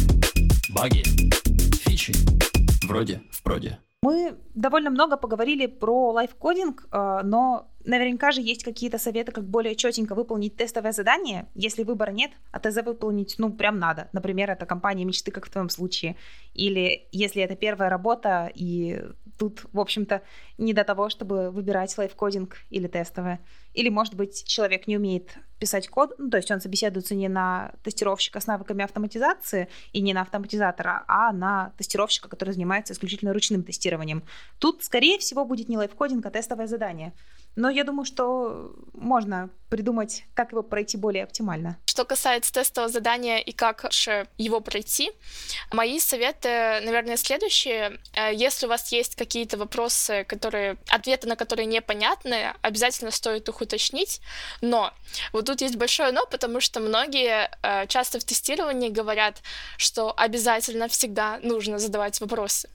баги, 0.70 1.04
фичи, 1.84 2.14
вроде, 2.88 3.22
впроде. 3.32 3.80
Мы 4.04 4.36
довольно 4.54 4.90
много 4.90 5.18
поговорили 5.18 5.68
про 5.68 6.12
лайфкодинг, 6.12 6.88
э, 6.92 7.22
но 7.24 7.70
наверняка 7.86 8.32
же 8.32 8.42
есть 8.42 8.64
какие-то 8.64 8.98
советы, 8.98 9.32
как 9.32 9.46
более 9.46 9.76
четенько 9.76 10.14
выполнить 10.14 10.58
тестовое 10.58 10.92
задание, 10.92 11.48
если 11.56 11.84
выбора 11.84 12.12
нет, 12.12 12.32
а 12.52 12.60
ТЗ 12.60 12.84
выполнить, 12.86 13.36
ну, 13.38 13.50
прям 13.50 13.80
надо. 13.80 14.10
Например, 14.12 14.52
это 14.52 14.66
компания 14.66 15.06
мечты, 15.06 15.32
как 15.32 15.46
в 15.46 15.50
твоем 15.50 15.70
случае. 15.70 16.16
Или 16.54 17.08
если 17.14 17.42
это 17.44 17.56
первая 17.56 17.90
работа, 17.90 18.52
и 18.54 19.02
тут, 19.38 19.66
в 19.74 19.80
общем-то, 19.80 20.22
не 20.58 20.74
до 20.74 20.84
того, 20.84 21.10
чтобы 21.10 21.52
выбирать 21.52 21.98
лайфкодинг 21.98 22.58
или 22.70 22.88
тестовое. 22.88 23.40
Или, 23.74 23.90
может 23.90 24.16
быть, 24.16 24.46
человек 24.46 24.88
не 24.88 24.98
умеет 24.98 25.36
писать 25.60 25.88
код, 25.88 26.14
ну, 26.18 26.30
то 26.30 26.38
есть 26.38 26.52
он 26.52 26.60
собеседуется 26.62 27.16
не 27.16 27.30
на 27.30 27.72
тестировщика 27.84 28.40
с 28.40 28.48
навыками 28.48 28.84
автоматизации 28.84 29.70
и 29.94 30.02
не 30.02 30.14
на 30.14 30.22
автоматизатора, 30.22 31.06
а 31.08 31.32
на 31.32 31.74
тестировщика, 31.78 32.28
который 32.28 32.54
занимается 32.54 32.94
исключительно 32.94 33.34
ручным 33.34 33.64
тестированием. 33.64 34.24
Тут, 34.60 34.84
скорее 34.84 35.18
всего, 35.20 35.46
будет 35.46 35.70
не 35.70 35.78
лайфкодинг, 35.78 36.26
а 36.26 36.32
тестовое 36.32 36.68
задание. 36.68 37.14
Но 37.56 37.70
я 37.70 37.84
думаю, 37.84 38.06
что 38.06 38.74
можно 38.94 39.50
придумать, 39.70 40.24
как 40.36 40.52
его 40.52 40.62
пройти 40.62 40.98
более 40.98 41.24
оптимально. 41.24 41.78
Что 41.86 42.06
касается 42.06 42.54
тестового 42.54 42.92
задания 42.92 43.40
и 43.40 43.52
как 43.52 43.86
его 44.38 44.60
пройти, 44.60 45.12
мои 45.72 46.00
советы, 46.00 46.80
наверное, 46.84 47.18
следующие. 47.18 48.00
Э, 48.14 48.34
если 48.34 48.68
у 48.68 48.70
вас 48.70 48.92
есть 48.92 49.16
какие-то 49.16 49.58
вопросы, 49.58 50.26
которые, 50.26 50.78
ответы 50.90 51.28
на 51.28 51.36
которые 51.36 51.66
непонятны, 51.66 52.54
обязательно 52.62 53.12
стоит 53.12 53.50
их 53.50 53.62
уточнить. 53.62 54.22
Но 54.62 54.92
вот 55.32 55.46
тут 55.46 55.62
есть 55.62 55.76
большое 55.76 56.12
но, 56.12 56.26
потому 56.30 56.60
что 56.60 56.80
многие 56.80 57.50
э, 57.64 57.88
часто 57.88 58.20
в 58.20 58.24
тестировании 58.24 58.90
говорят, 58.90 59.42
что 59.78 60.14
обязательно 60.16 60.88
всегда 60.88 61.40
нужно 61.42 61.80
задавать 61.80 62.22
вопросы. 62.22 62.70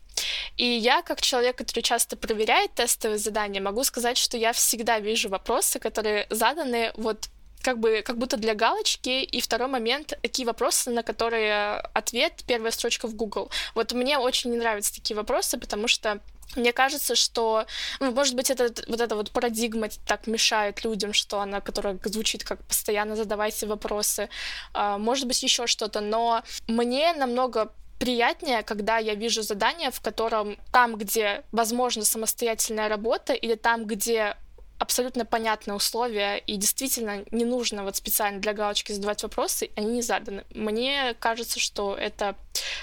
И 0.57 0.65
я, 0.65 1.03
как 1.03 1.21
человек, 1.21 1.57
который 1.57 1.83
часто 1.83 2.17
проверяет 2.17 2.75
тестовые 2.75 3.19
задания, 3.19 3.61
могу 3.61 3.85
сказать, 3.85 4.19
что 4.19 4.37
я 4.37 4.53
всегда 4.53 4.99
вижу 4.99 5.29
вопросы, 5.29 5.79
которые 5.79 6.27
заданы 6.31 6.93
вот 6.97 7.29
как 7.63 7.81
бы 7.81 8.03
как 8.05 8.19
будто 8.19 8.37
для 8.37 8.55
галочки, 8.55 9.23
и 9.23 9.41
второй 9.41 9.69
момент, 9.69 10.15
такие 10.23 10.47
вопросы, 10.47 10.91
на 10.91 11.03
которые 11.03 11.81
ответ 11.93 12.45
первая 12.47 12.71
строчка 12.71 13.09
в 13.09 13.15
Google. 13.15 13.51
Вот 13.75 13.93
мне 13.93 14.19
очень 14.19 14.51
не 14.51 14.57
нравятся 14.57 14.95
такие 14.95 15.17
вопросы, 15.17 15.59
потому 15.59 15.89
что 15.89 16.21
мне 16.57 16.73
кажется, 16.73 17.15
что, 17.15 17.67
ну, 18.01 18.11
может 18.13 18.35
быть, 18.35 18.51
это, 18.51 18.73
вот 18.89 19.01
эта 19.01 19.17
вот 19.17 19.31
парадигма 19.31 19.89
так 20.07 20.27
мешает 20.27 20.83
людям, 20.83 21.13
что 21.13 21.41
она, 21.41 21.61
которая 21.61 21.99
звучит 22.05 22.43
как 22.43 22.65
постоянно 22.65 23.17
задавайте 23.17 23.67
вопросы, 23.67 24.31
а, 24.73 24.97
может 24.99 25.27
быть, 25.27 25.43
еще 25.43 25.67
что-то, 25.67 26.01
но 26.01 26.43
мне 26.67 27.13
намного 27.13 27.71
приятнее, 27.99 28.63
когда 28.63 28.99
я 28.99 29.15
вижу 29.15 29.43
задание, 29.43 29.91
в 29.91 30.01
котором 30.01 30.57
там, 30.73 30.97
где 30.97 31.43
возможно 31.53 32.05
самостоятельная 32.05 32.89
работа, 32.89 33.33
или 33.33 33.55
там, 33.55 33.87
где 33.87 34.37
абсолютно 34.79 35.25
понятные 35.25 35.75
условия, 35.75 36.37
и 36.37 36.57
действительно 36.57 37.25
не 37.33 37.45
нужно 37.45 37.83
вот 37.83 37.97
специально 37.97 38.41
для 38.41 38.53
галочки 38.53 38.93
задавать 38.93 39.23
вопросы, 39.23 39.71
они 39.75 39.95
не 39.95 40.03
заданы. 40.03 40.45
Мне 40.55 41.15
кажется, 41.19 41.59
что 41.59 41.97
это 41.97 42.37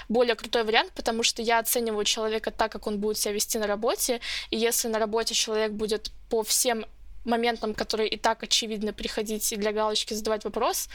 более 0.08 0.34
крутой 0.34 0.64
вариант, 0.64 0.92
потому 0.94 1.22
что 1.22 1.40
я 1.40 1.58
оцениваю 1.58 2.04
человека 2.04 2.50
так, 2.50 2.70
как 2.70 2.86
он 2.86 2.98
будет 2.98 3.16
себя 3.18 3.32
вести 3.32 3.58
на 3.58 3.66
работе, 3.66 4.20
и 4.50 4.58
если 4.58 4.88
на 4.88 4.98
работе 4.98 5.34
человек 5.34 5.72
будет 5.72 6.10
по 6.28 6.42
всем 6.42 6.84
моментам, 7.26 7.74
которые 7.74 8.08
и 8.08 8.16
так 8.16 8.42
очевидно 8.42 8.92
приходить 8.92 9.52
и 9.52 9.56
для 9.56 9.72
галочки 9.72 10.14
задавать 10.14 10.44
вопрос, 10.44 10.88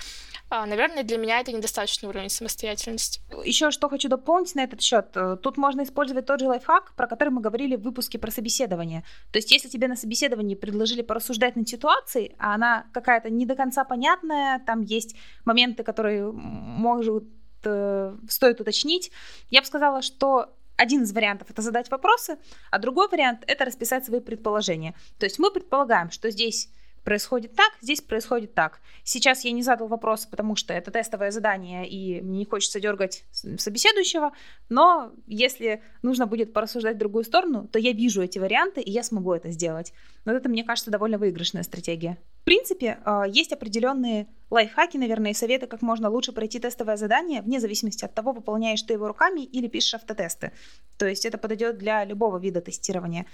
а, 0.49 0.65
наверное, 0.65 1.03
для 1.03 1.17
меня 1.17 1.39
это 1.39 1.51
недостаточный 1.51 2.09
уровень 2.09 2.29
самостоятельности. 2.29 3.21
Еще 3.45 3.71
что 3.71 3.89
хочу 3.89 4.09
дополнить 4.09 4.55
на 4.55 4.63
этот 4.63 4.81
счет. 4.81 5.07
Э, 5.15 5.37
тут 5.41 5.57
можно 5.57 5.83
использовать 5.83 6.25
тот 6.25 6.39
же 6.39 6.47
лайфхак, 6.47 6.93
про 6.95 7.07
который 7.07 7.29
мы 7.29 7.41
говорили 7.41 7.75
в 7.75 7.81
выпуске 7.81 8.19
про 8.19 8.31
собеседование. 8.31 9.03
То 9.31 9.37
есть, 9.37 9.51
если 9.51 9.69
тебе 9.69 9.87
на 9.87 9.95
собеседовании 9.95 10.55
предложили 10.55 11.03
порассуждать 11.03 11.55
над 11.55 11.69
ситуацией, 11.69 12.35
а 12.37 12.55
она 12.55 12.85
какая-то 12.93 13.29
не 13.29 13.45
до 13.45 13.55
конца 13.55 13.85
понятная, 13.85 14.59
там 14.59 14.81
есть 14.81 15.15
моменты, 15.45 15.83
которые 15.83 16.31
может 16.31 17.23
э, 17.63 18.17
стоит 18.29 18.59
уточнить, 18.59 19.11
я 19.49 19.61
бы 19.61 19.67
сказала, 19.67 20.01
что 20.01 20.53
один 20.81 21.03
из 21.03 21.13
вариантов 21.13 21.51
это 21.51 21.61
задать 21.61 21.91
вопросы, 21.91 22.37
а 22.71 22.79
другой 22.79 23.07
вариант 23.07 23.43
это 23.45 23.65
расписать 23.65 24.03
свои 24.03 24.19
предположения. 24.19 24.95
То 25.19 25.25
есть 25.27 25.37
мы 25.37 25.51
предполагаем, 25.51 26.09
что 26.09 26.31
здесь 26.31 26.69
происходит 27.03 27.55
так, 27.55 27.71
здесь 27.81 28.01
происходит 28.01 28.53
так. 28.53 28.79
Сейчас 29.03 29.43
я 29.43 29.51
не 29.51 29.63
задал 29.63 29.87
вопросы, 29.87 30.29
потому 30.29 30.55
что 30.55 30.73
это 30.73 30.91
тестовое 30.91 31.31
задание, 31.31 31.87
и 31.87 32.21
мне 32.21 32.39
не 32.39 32.45
хочется 32.45 32.79
дергать 32.79 33.23
собеседующего, 33.31 34.31
но 34.69 35.11
если 35.27 35.81
нужно 36.01 36.27
будет 36.27 36.53
порассуждать 36.53 36.95
в 36.95 36.99
другую 36.99 37.23
сторону, 37.23 37.67
то 37.67 37.79
я 37.79 37.91
вижу 37.91 38.21
эти 38.21 38.39
варианты, 38.39 38.81
и 38.81 38.91
я 38.91 39.03
смогу 39.03 39.33
это 39.33 39.51
сделать. 39.51 39.93
Но 40.25 40.33
это, 40.33 40.49
мне 40.49 40.63
кажется, 40.63 40.91
довольно 40.91 41.17
выигрышная 41.17 41.63
стратегия. 41.63 42.17
В 42.41 42.43
принципе, 42.43 42.99
а, 43.05 43.27
есть 43.27 43.53
определенные 43.53 44.27
лайфхаки, 44.49 44.97
наверное, 44.97 45.31
и 45.31 45.35
советы, 45.35 45.67
как 45.67 45.81
можно 45.81 46.09
лучше 46.09 46.31
пройти 46.31 46.59
тестовое 46.59 46.97
задание, 46.97 47.41
вне 47.41 47.59
зависимости 47.59 48.03
от 48.03 48.13
того, 48.13 48.31
выполняешь 48.33 48.81
ты 48.81 48.93
его 48.93 49.07
руками 49.07 49.41
или 49.41 49.67
пишешь 49.67 49.93
автотесты. 49.93 50.51
То 50.97 51.07
есть 51.07 51.25
это 51.25 51.37
подойдет 51.37 51.77
для 51.77 52.03
любого 52.03 52.37
вида 52.37 52.61
тестирования. 52.61 53.25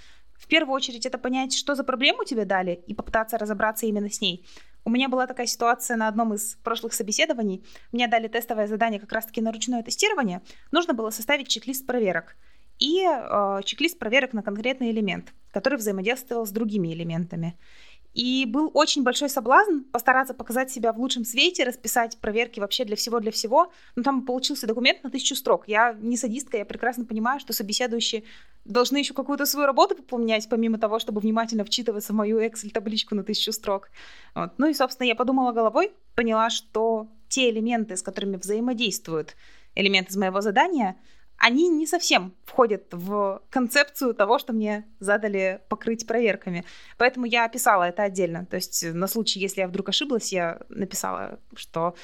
В 0.48 0.50
первую 0.50 0.74
очередь 0.74 1.04
это 1.04 1.18
понять, 1.18 1.54
что 1.54 1.74
за 1.74 1.84
проблему 1.84 2.24
тебе 2.24 2.46
дали, 2.46 2.82
и 2.86 2.94
попытаться 2.94 3.36
разобраться 3.36 3.84
именно 3.84 4.08
с 4.08 4.22
ней. 4.22 4.46
У 4.82 4.88
меня 4.88 5.10
была 5.10 5.26
такая 5.26 5.46
ситуация 5.46 5.98
на 5.98 6.08
одном 6.08 6.32
из 6.32 6.56
прошлых 6.64 6.94
собеседований. 6.94 7.62
Мне 7.92 8.08
дали 8.08 8.28
тестовое 8.28 8.66
задание 8.66 8.98
как 8.98 9.12
раз-таки 9.12 9.42
на 9.42 9.52
ручное 9.52 9.82
тестирование. 9.82 10.40
Нужно 10.72 10.94
было 10.94 11.10
составить 11.10 11.48
чек-лист 11.48 11.86
проверок 11.86 12.34
и 12.78 13.04
э, 13.04 13.60
чек-лист 13.62 13.98
проверок 13.98 14.32
на 14.32 14.42
конкретный 14.42 14.90
элемент, 14.90 15.34
который 15.52 15.76
взаимодействовал 15.76 16.46
с 16.46 16.50
другими 16.50 16.94
элементами. 16.94 17.58
И 18.14 18.46
был 18.46 18.70
очень 18.74 19.02
большой 19.02 19.28
соблазн 19.28 19.80
постараться 19.92 20.34
показать 20.34 20.70
себя 20.70 20.92
в 20.92 20.98
лучшем 20.98 21.24
свете, 21.24 21.64
расписать 21.64 22.18
проверки 22.18 22.58
вообще 22.58 22.84
для 22.84 22.96
всего, 22.96 23.20
для 23.20 23.30
всего. 23.30 23.72
Но 23.96 24.02
там 24.02 24.24
получился 24.24 24.66
документ 24.66 25.02
на 25.04 25.10
тысячу 25.10 25.36
строк. 25.36 25.64
Я 25.68 25.96
не 26.00 26.16
садистка, 26.16 26.56
я 26.56 26.64
прекрасно 26.64 27.04
понимаю, 27.04 27.38
что 27.38 27.52
собеседующие 27.52 28.24
должны 28.64 28.98
еще 28.98 29.14
какую-то 29.14 29.46
свою 29.46 29.66
работу 29.66 29.94
выполнять, 29.94 30.48
помимо 30.48 30.78
того, 30.78 30.98
чтобы 30.98 31.20
внимательно 31.20 31.64
вчитываться 31.64 32.12
в 32.12 32.16
мою 32.16 32.40
Excel-табличку 32.40 33.14
на 33.14 33.22
тысячу 33.22 33.52
строк. 33.52 33.90
Вот. 34.34 34.52
Ну 34.58 34.66
и, 34.68 34.74
собственно, 34.74 35.06
я 35.06 35.14
подумала 35.14 35.52
головой, 35.52 35.92
поняла, 36.14 36.50
что 36.50 37.08
те 37.28 37.50
элементы, 37.50 37.96
с 37.96 38.02
которыми 38.02 38.36
взаимодействуют 38.36 39.36
элементы 39.74 40.10
из 40.10 40.16
моего 40.16 40.40
задания, 40.40 40.96
они 41.38 41.68
не 41.68 41.86
совсем 41.86 42.34
входят 42.44 42.86
в 42.90 43.42
концепцию 43.50 44.14
того, 44.14 44.38
что 44.38 44.52
мне 44.52 44.84
задали 44.98 45.60
покрыть 45.68 46.06
проверками. 46.06 46.64
Поэтому 46.98 47.26
я 47.26 47.44
описала 47.44 47.84
это 47.84 48.02
отдельно. 48.02 48.46
То 48.46 48.56
есть 48.56 48.84
на 48.84 49.06
случай, 49.06 49.38
если 49.38 49.60
я 49.60 49.68
вдруг 49.68 49.88
ошиблась, 49.88 50.32
я 50.32 50.60
написала, 50.68 51.38
что 51.54 51.94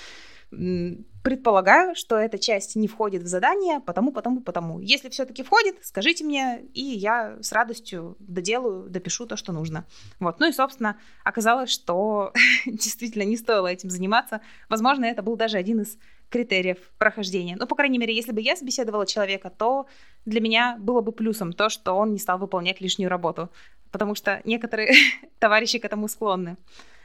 предполагаю, 1.24 1.94
что 1.94 2.16
эта 2.16 2.38
часть 2.38 2.76
не 2.76 2.86
входит 2.86 3.22
в 3.22 3.26
задание, 3.26 3.80
потому, 3.80 4.12
потому, 4.12 4.42
потому. 4.42 4.78
Если 4.78 5.08
все-таки 5.08 5.42
входит, 5.42 5.76
скажите 5.82 6.22
мне, 6.22 6.60
и 6.74 6.82
я 6.82 7.38
с 7.40 7.50
радостью 7.50 8.16
доделаю, 8.18 8.90
допишу 8.90 9.26
то, 9.26 9.36
что 9.36 9.50
нужно. 9.52 9.86
Вот. 10.20 10.38
Ну 10.38 10.48
и, 10.48 10.52
собственно, 10.52 10.98
оказалось, 11.24 11.70
что 11.70 12.32
действительно 12.66 13.22
не 13.22 13.38
стоило 13.38 13.66
этим 13.66 13.88
заниматься. 13.88 14.42
Возможно, 14.68 15.06
это 15.06 15.22
был 15.22 15.36
даже 15.36 15.56
один 15.56 15.80
из 15.80 15.96
критериев 16.34 16.78
прохождения. 16.98 17.56
Ну, 17.56 17.68
по 17.68 17.76
крайней 17.76 17.98
мере, 17.98 18.12
если 18.12 18.32
бы 18.32 18.40
я 18.40 18.56
собеседовала 18.56 19.06
человека, 19.06 19.50
то 19.50 19.86
для 20.24 20.40
меня 20.40 20.76
было 20.80 21.00
бы 21.00 21.12
плюсом 21.12 21.52
то, 21.52 21.68
что 21.68 21.92
он 21.92 22.12
не 22.12 22.18
стал 22.18 22.38
выполнять 22.38 22.80
лишнюю 22.80 23.08
работу, 23.08 23.50
потому 23.92 24.16
что 24.16 24.40
некоторые 24.44 24.94
товарищи 25.38 25.78
к 25.78 25.84
этому 25.84 26.08
склонны. 26.08 26.56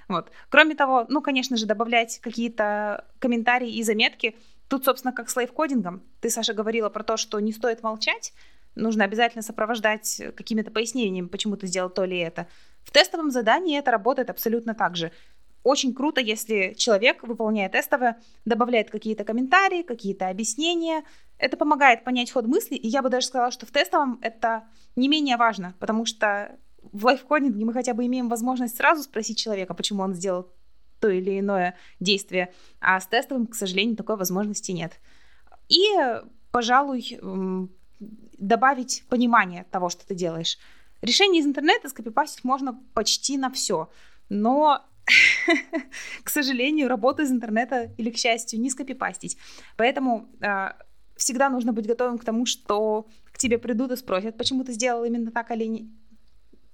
Вот. 0.07 0.31
Кроме 0.49 0.73
того, 0.73 1.05
ну, 1.09 1.21
конечно 1.21 1.57
же, 1.57 1.67
добавлять 1.67 2.17
какие-то 2.21 3.05
комментарии 3.19 3.71
и 3.71 3.83
заметки. 3.83 4.35
Тут, 4.67 4.85
собственно, 4.85 5.13
как 5.13 5.29
с 5.29 5.35
лайфкодингом. 5.35 6.01
Ты, 6.21 6.31
Саша, 6.31 6.55
говорила 6.55 6.89
про 6.89 7.03
то, 7.03 7.15
что 7.15 7.39
не 7.39 7.51
стоит 7.51 7.83
молчать, 7.83 8.33
нужно 8.73 9.03
обязательно 9.03 9.43
сопровождать 9.43 10.23
какими-то 10.35 10.71
пояснениями, 10.71 11.27
почему 11.27 11.55
ты 11.55 11.67
сделал 11.67 11.91
то 11.91 12.03
или 12.03 12.17
это. 12.17 12.47
В 12.83 12.91
тестовом 12.91 13.29
задании 13.29 13.77
это 13.77 13.91
работает 13.91 14.31
абсолютно 14.31 14.73
так 14.73 14.95
же 14.95 15.11
очень 15.63 15.93
круто, 15.93 16.21
если 16.21 16.73
человек, 16.77 17.23
выполняя 17.23 17.69
тестовое, 17.69 18.21
добавляет 18.45 18.89
какие-то 18.89 19.23
комментарии, 19.23 19.83
какие-то 19.83 20.29
объяснения. 20.29 21.03
Это 21.37 21.57
помогает 21.57 22.03
понять 22.03 22.31
ход 22.31 22.47
мысли, 22.47 22.75
и 22.75 22.87
я 22.87 23.01
бы 23.01 23.09
даже 23.09 23.27
сказала, 23.27 23.51
что 23.51 23.65
в 23.65 23.71
тестовом 23.71 24.19
это 24.21 24.63
не 24.95 25.07
менее 25.07 25.37
важно, 25.37 25.75
потому 25.79 26.05
что 26.05 26.57
в 26.81 27.05
лайфкодинге 27.05 27.65
мы 27.65 27.73
хотя 27.73 27.93
бы 27.93 28.05
имеем 28.05 28.29
возможность 28.29 28.77
сразу 28.77 29.03
спросить 29.03 29.37
человека, 29.37 29.73
почему 29.73 30.03
он 30.03 30.13
сделал 30.13 30.51
то 30.99 31.09
или 31.09 31.39
иное 31.39 31.77
действие, 31.99 32.53
а 32.81 32.99
с 32.99 33.07
тестовым, 33.07 33.47
к 33.47 33.55
сожалению, 33.55 33.95
такой 33.95 34.17
возможности 34.17 34.71
нет. 34.71 34.99
И, 35.69 35.85
пожалуй, 36.51 37.19
добавить 38.37 39.03
понимание 39.09 39.65
того, 39.71 39.89
что 39.89 40.05
ты 40.05 40.15
делаешь. 40.15 40.57
Решение 41.01 41.41
из 41.41 41.45
интернета 41.45 41.89
скопипастить 41.89 42.43
можно 42.43 42.81
почти 42.93 43.37
на 43.37 43.49
все, 43.49 43.89
но 44.27 44.85
к 46.23 46.29
сожалению, 46.29 46.87
работу 46.87 47.23
из 47.23 47.31
интернета 47.31 47.91
или, 47.97 48.09
к 48.09 48.17
счастью, 48.17 48.59
не 48.59 48.69
скопипастить. 48.69 49.37
Поэтому 49.77 50.29
э, 50.41 50.73
всегда 51.15 51.49
нужно 51.49 51.73
быть 51.73 51.87
готовым 51.87 52.17
к 52.17 52.23
тому, 52.23 52.45
что 52.45 53.07
к 53.31 53.37
тебе 53.37 53.57
придут 53.57 53.91
и 53.91 53.95
спросят, 53.95 54.37
почему 54.37 54.63
ты 54.63 54.73
сделал 54.73 55.03
именно 55.03 55.31
так 55.31 55.51
или 55.51 55.65
не... 55.65 55.89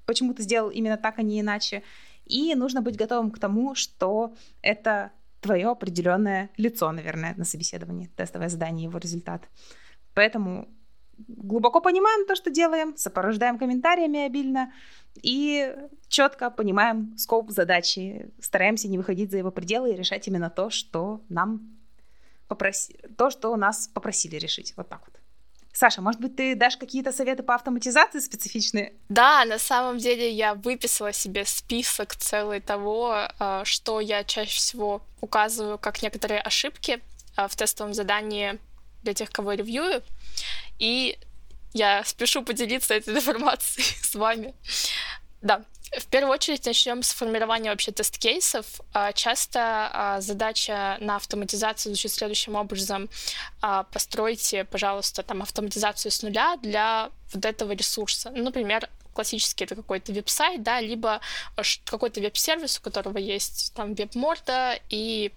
почему 0.06 0.34
ты 0.34 0.44
сделал 0.44 0.70
именно 0.70 0.98
так, 0.98 1.20
а 1.20 1.24
не 1.24 1.40
иначе. 1.40 1.84
И 2.26 2.56
нужно 2.56 2.82
быть 2.82 2.98
готовым 2.98 3.32
к 3.32 3.40
тому, 3.40 3.76
что 3.76 4.34
это 4.62 5.12
твое 5.42 5.70
определенное 5.70 6.50
лицо, 6.58 6.92
наверное, 6.92 7.36
на 7.38 7.46
собеседовании, 7.46 8.10
тестовое 8.16 8.50
задание, 8.50 8.86
его 8.86 8.98
результат. 8.98 9.48
Поэтому 10.16 10.68
глубоко 11.28 11.82
понимаем 11.82 12.26
то, 12.26 12.36
что 12.36 12.50
делаем, 12.50 12.96
сопровождаем 12.98 13.58
комментариями 13.58 14.26
обильно 14.26 14.72
и 15.22 15.76
четко 16.08 16.50
понимаем 16.50 17.18
скоп 17.18 17.52
задачи, 17.52 18.30
стараемся 18.42 18.88
не 18.88 18.98
выходить 18.98 19.32
за 19.32 19.38
его 19.38 19.52
пределы 19.52 19.92
и 19.94 19.96
решать 19.96 20.28
именно 20.28 20.50
то, 20.50 20.70
что 20.70 21.22
нам 21.30 21.78
попроси... 22.48 22.98
то, 23.18 23.30
что 23.30 23.56
нас 23.56 23.88
попросили 23.88 24.36
решить. 24.36 24.74
Вот 24.78 24.90
так 24.90 25.02
вот. 25.08 25.16
Саша, 25.76 26.02
может 26.02 26.22
быть, 26.22 26.38
ты 26.38 26.56
дашь 26.56 26.78
какие-то 26.78 27.12
советы 27.12 27.44
по 27.44 27.54
автоматизации 27.54 28.20
специфичные? 28.20 28.94
Да, 29.10 29.44
на 29.44 29.60
самом 29.60 29.98
деле 29.98 30.32
я 30.32 30.56
выписала 30.56 31.12
себе 31.12 31.44
список 31.44 32.16
целый 32.16 32.62
того, 32.62 33.28
а, 33.40 33.66
что 33.66 34.00
я 34.00 34.24
чаще 34.24 34.56
всего 34.56 35.02
указываю 35.20 35.78
как 35.78 36.02
некоторые 36.02 36.40
ошибки 36.40 37.02
а, 37.36 37.50
в 37.50 37.58
тестовом 37.58 37.94
задании 37.94 38.58
для 39.06 39.14
тех, 39.14 39.30
кого 39.30 39.54
ревьюю. 39.54 40.04
И 40.80 41.18
я 41.74 42.04
спешу 42.04 42.44
поделиться 42.44 42.94
этой 42.94 43.14
информацией 43.16 43.88
с 44.02 44.16
вами. 44.16 44.54
Да, 45.42 45.64
в 45.92 46.08
первую 46.08 46.34
очередь 46.34 46.66
начнем 46.66 47.04
с 47.04 47.12
формирования 47.12 47.70
вообще 47.70 47.92
тест-кейсов. 47.92 48.66
А, 48.94 49.14
часто 49.14 49.90
а, 49.94 50.22
задача 50.22 50.98
на 51.00 51.16
автоматизацию 51.18 51.94
звучит 51.94 52.12
следующим 52.12 52.56
образом. 52.56 53.10
А, 53.62 53.84
постройте, 53.84 54.66
пожалуйста, 54.66 55.24
там 55.24 55.42
автоматизацию 55.42 56.12
с 56.12 56.22
нуля 56.24 56.58
для 56.62 57.12
вот 57.34 57.46
этого 57.46 57.72
ресурса. 57.74 58.32
Ну, 58.36 58.44
например, 58.44 58.90
классический 59.14 59.64
это 59.64 59.76
какой-то 59.76 60.12
веб-сайт, 60.12 60.64
да, 60.64 60.82
либо 60.82 61.22
какой-то 61.86 62.20
веб-сервис, 62.20 62.80
у 62.80 62.82
которого 62.82 63.18
есть 63.18 63.74
там 63.76 63.94
веб-морда 63.94 64.80
и, 64.90 65.32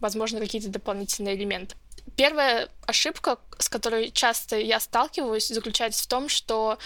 возможно, 0.00 0.40
какие-то 0.40 0.68
дополнительные 0.68 1.34
элементы. 1.36 1.76
Первая 2.20 2.68
ошибка, 2.84 3.38
с 3.58 3.70
которой 3.70 4.10
часто 4.10 4.58
я 4.58 4.78
сталкиваюсь, 4.78 5.48
заключается 5.48 6.04
в 6.04 6.06
том, 6.06 6.28
что 6.28 6.76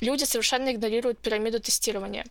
люди 0.00 0.22
совершенно 0.22 0.70
игнорируют 0.70 1.18
пирамиду 1.18 1.58
тестирования. 1.58 2.24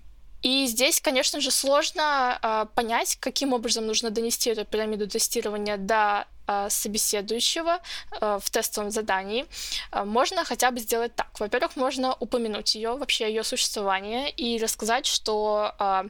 И 0.43 0.65
здесь, 0.67 1.02
конечно 1.02 1.41
же, 1.41 1.52
сложно 1.52 2.39
э, 2.41 2.65
понять, 2.73 3.17
каким 3.19 3.52
образом 3.52 3.86
нужно 3.86 4.12
донести 4.12 4.49
эту 4.49 4.63
пирамиду 4.63 5.10
тестирования 5.10 5.76
до 5.76 6.26
э, 6.47 6.69
собеседующего 6.69 7.82
э, 8.21 8.39
в 8.41 8.49
тестовом 8.49 8.91
задании. 8.91 9.45
Э, 9.91 10.06
можно 10.06 10.45
хотя 10.45 10.71
бы 10.71 10.80
сделать 10.80 11.13
так. 11.17 11.38
Во-первых, 11.41 11.76
можно 11.76 12.13
упомянуть 12.13 12.76
ее, 12.76 12.95
вообще 12.95 13.28
ее 13.28 13.43
существование, 13.43 14.30
и 14.30 14.58
рассказать, 14.58 15.06
что 15.06 15.76
э, 15.80 16.04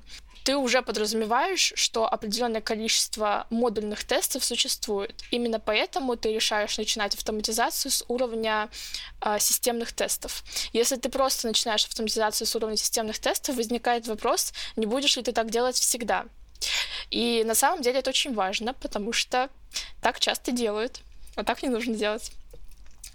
ты 0.44 0.58
уже 0.58 0.82
подразумеваешь, 0.82 1.74
что 1.76 2.12
определенное 2.12 2.62
количество 2.62 3.48
модульных 3.50 4.04
тестов 4.04 4.44
существует. 4.44 5.24
Именно 5.32 5.60
поэтому 5.60 6.16
ты 6.16 6.34
решаешь 6.34 6.78
начинать 6.78 7.16
автоматизацию 7.16 7.92
с 7.92 8.04
уровня 8.08 8.70
э, 9.22 9.40
системных 9.40 9.94
тестов. 9.94 10.44
Если 10.74 10.98
ты 10.98 11.10
просто 11.10 11.48
начинаешь 11.48 11.86
автоматизацию 11.86 12.46
с 12.46 12.56
уровня 12.56 12.78
системных 12.78 13.20
тестов, 13.20 13.56
возникает 13.56 14.08
вопрос, 14.08 14.54
не 14.76 14.86
будешь 14.86 15.16
ли 15.16 15.24
ты 15.24 15.32
так 15.32 15.50
делать 15.50 15.78
всегда. 15.78 16.26
И 17.10 17.44
на 17.46 17.56
самом 17.56 17.82
деле 17.82 18.00
это 18.00 18.10
очень 18.10 18.34
важно, 18.34 18.74
потому 18.74 19.14
что 19.14 19.50
так 20.02 20.20
часто 20.20 20.52
делают, 20.52 21.02
а 21.36 21.44
так 21.44 21.64
не 21.64 21.70
нужно 21.70 21.96
делать 21.96 22.32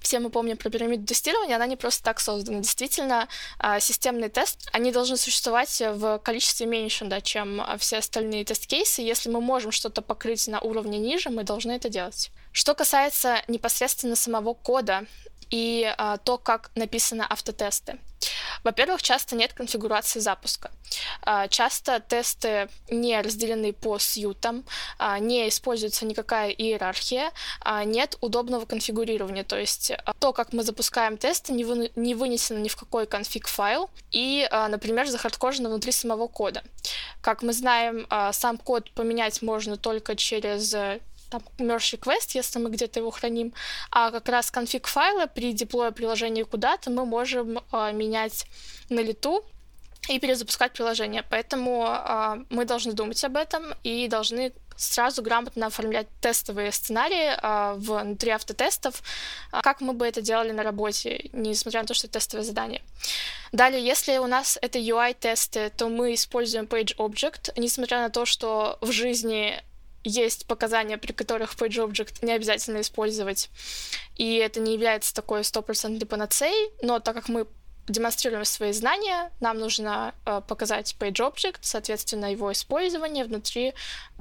все 0.08 0.20
мы 0.20 0.30
помним 0.30 0.56
про 0.56 0.70
пирамиду 0.70 1.04
тестирования, 1.04 1.56
она 1.56 1.66
не 1.66 1.76
просто 1.76 2.02
так 2.02 2.18
создана. 2.18 2.60
Действительно, 2.60 3.28
а, 3.58 3.78
системный 3.78 4.30
тест, 4.30 4.66
они 4.72 4.90
должны 4.90 5.18
существовать 5.18 5.82
в 5.82 6.18
количестве 6.20 6.64
меньшем, 6.64 7.10
да, 7.10 7.20
чем 7.20 7.62
все 7.78 7.98
остальные 7.98 8.46
тест-кейсы. 8.46 9.02
Если 9.02 9.28
мы 9.28 9.42
можем 9.42 9.70
что-то 9.70 10.00
покрыть 10.00 10.48
на 10.48 10.60
уровне 10.60 10.98
ниже, 10.98 11.28
мы 11.28 11.44
должны 11.44 11.72
это 11.72 11.90
делать. 11.90 12.30
Что 12.52 12.74
касается 12.74 13.42
непосредственно 13.48 14.16
самого 14.16 14.54
кода, 14.54 15.04
и 15.50 15.92
а, 15.96 16.16
то, 16.18 16.38
как 16.38 16.70
написаны 16.74 17.22
автотесты. 17.28 17.98
Во-первых, 18.64 19.02
часто 19.02 19.36
нет 19.36 19.52
конфигурации 19.52 20.20
запуска. 20.20 20.70
А, 21.22 21.48
часто 21.48 22.00
тесты 22.00 22.68
не 22.90 23.20
разделены 23.20 23.72
по 23.72 23.98
сьютам, 23.98 24.64
а, 24.98 25.18
не 25.18 25.48
используется 25.48 26.04
никакая 26.04 26.50
иерархия, 26.50 27.32
а, 27.60 27.84
нет 27.84 28.16
удобного 28.20 28.64
конфигурирования. 28.64 29.44
То 29.44 29.58
есть 29.58 29.92
а, 29.92 30.12
то, 30.18 30.32
как 30.32 30.52
мы 30.52 30.62
запускаем 30.62 31.16
тесты, 31.16 31.52
не, 31.52 31.64
вы, 31.64 31.90
не 31.96 32.14
вынесено 32.14 32.58
ни 32.58 32.68
в 32.68 32.76
какой 32.76 33.06
конфиг-файл 33.06 33.90
и, 34.10 34.46
а, 34.50 34.68
например, 34.68 35.06
захардкожено 35.06 35.68
внутри 35.68 35.92
самого 35.92 36.26
кода. 36.26 36.62
Как 37.20 37.42
мы 37.42 37.52
знаем, 37.52 38.06
а, 38.10 38.32
сам 38.32 38.58
код 38.58 38.90
поменять 38.92 39.42
можно 39.42 39.76
только 39.76 40.16
через 40.16 40.74
там, 41.30 41.42
merge 41.58 41.98
request, 41.98 42.30
если 42.34 42.58
мы 42.58 42.70
где-то 42.70 43.00
его 43.00 43.10
храним, 43.10 43.52
а 43.90 44.10
как 44.10 44.28
раз 44.28 44.50
конфиг 44.50 44.86
файла 44.86 45.26
при 45.26 45.52
деплое 45.52 45.90
приложения 45.90 46.44
куда-то 46.44 46.90
мы 46.90 47.06
можем 47.06 47.58
э, 47.72 47.92
менять 47.92 48.46
на 48.88 49.00
лету 49.00 49.44
и 50.08 50.18
перезапускать 50.18 50.72
приложение. 50.72 51.24
Поэтому 51.28 51.86
э, 51.86 52.44
мы 52.50 52.64
должны 52.64 52.92
думать 52.92 53.22
об 53.24 53.36
этом 53.36 53.74
и 53.82 54.08
должны 54.08 54.52
сразу 54.78 55.22
грамотно 55.22 55.66
оформлять 55.66 56.06
тестовые 56.20 56.72
сценарии 56.72 57.34
э, 57.36 57.74
внутри 57.76 58.30
автотестов, 58.30 59.02
э, 59.52 59.60
как 59.62 59.80
мы 59.80 59.92
бы 59.92 60.06
это 60.06 60.22
делали 60.22 60.52
на 60.52 60.62
работе, 60.62 61.28
несмотря 61.32 61.82
на 61.82 61.86
то, 61.86 61.94
что 61.94 62.06
это 62.06 62.18
тестовое 62.18 62.44
задание. 62.44 62.82
Далее, 63.52 63.84
если 63.84 64.18
у 64.18 64.26
нас 64.26 64.58
это 64.62 64.78
UI-тесты, 64.78 65.70
то 65.76 65.88
мы 65.88 66.14
используем 66.14 66.66
Page 66.66 66.96
Object, 66.96 67.52
несмотря 67.56 68.00
на 68.00 68.10
то, 68.10 68.24
что 68.24 68.78
в 68.80 68.92
жизни 68.92 69.60
есть 70.04 70.46
показания, 70.46 70.98
при 70.98 71.12
которых 71.12 71.54
PageObject 71.54 72.24
не 72.24 72.32
обязательно 72.32 72.80
использовать, 72.80 73.50
и 74.16 74.36
это 74.36 74.60
не 74.60 74.74
является 74.74 75.14
такой 75.14 75.44
стопроцентной 75.44 76.06
панацеей, 76.06 76.70
но 76.82 77.00
так 77.00 77.14
как 77.14 77.28
мы 77.28 77.46
демонстрируем 77.88 78.44
свои 78.44 78.72
знания, 78.72 79.32
нам 79.40 79.58
нужно 79.58 80.14
э, 80.26 80.42
показать 80.46 80.94
PageObject, 80.98 81.58
соответственно, 81.62 82.30
его 82.30 82.52
использование 82.52 83.24
внутри 83.24 83.74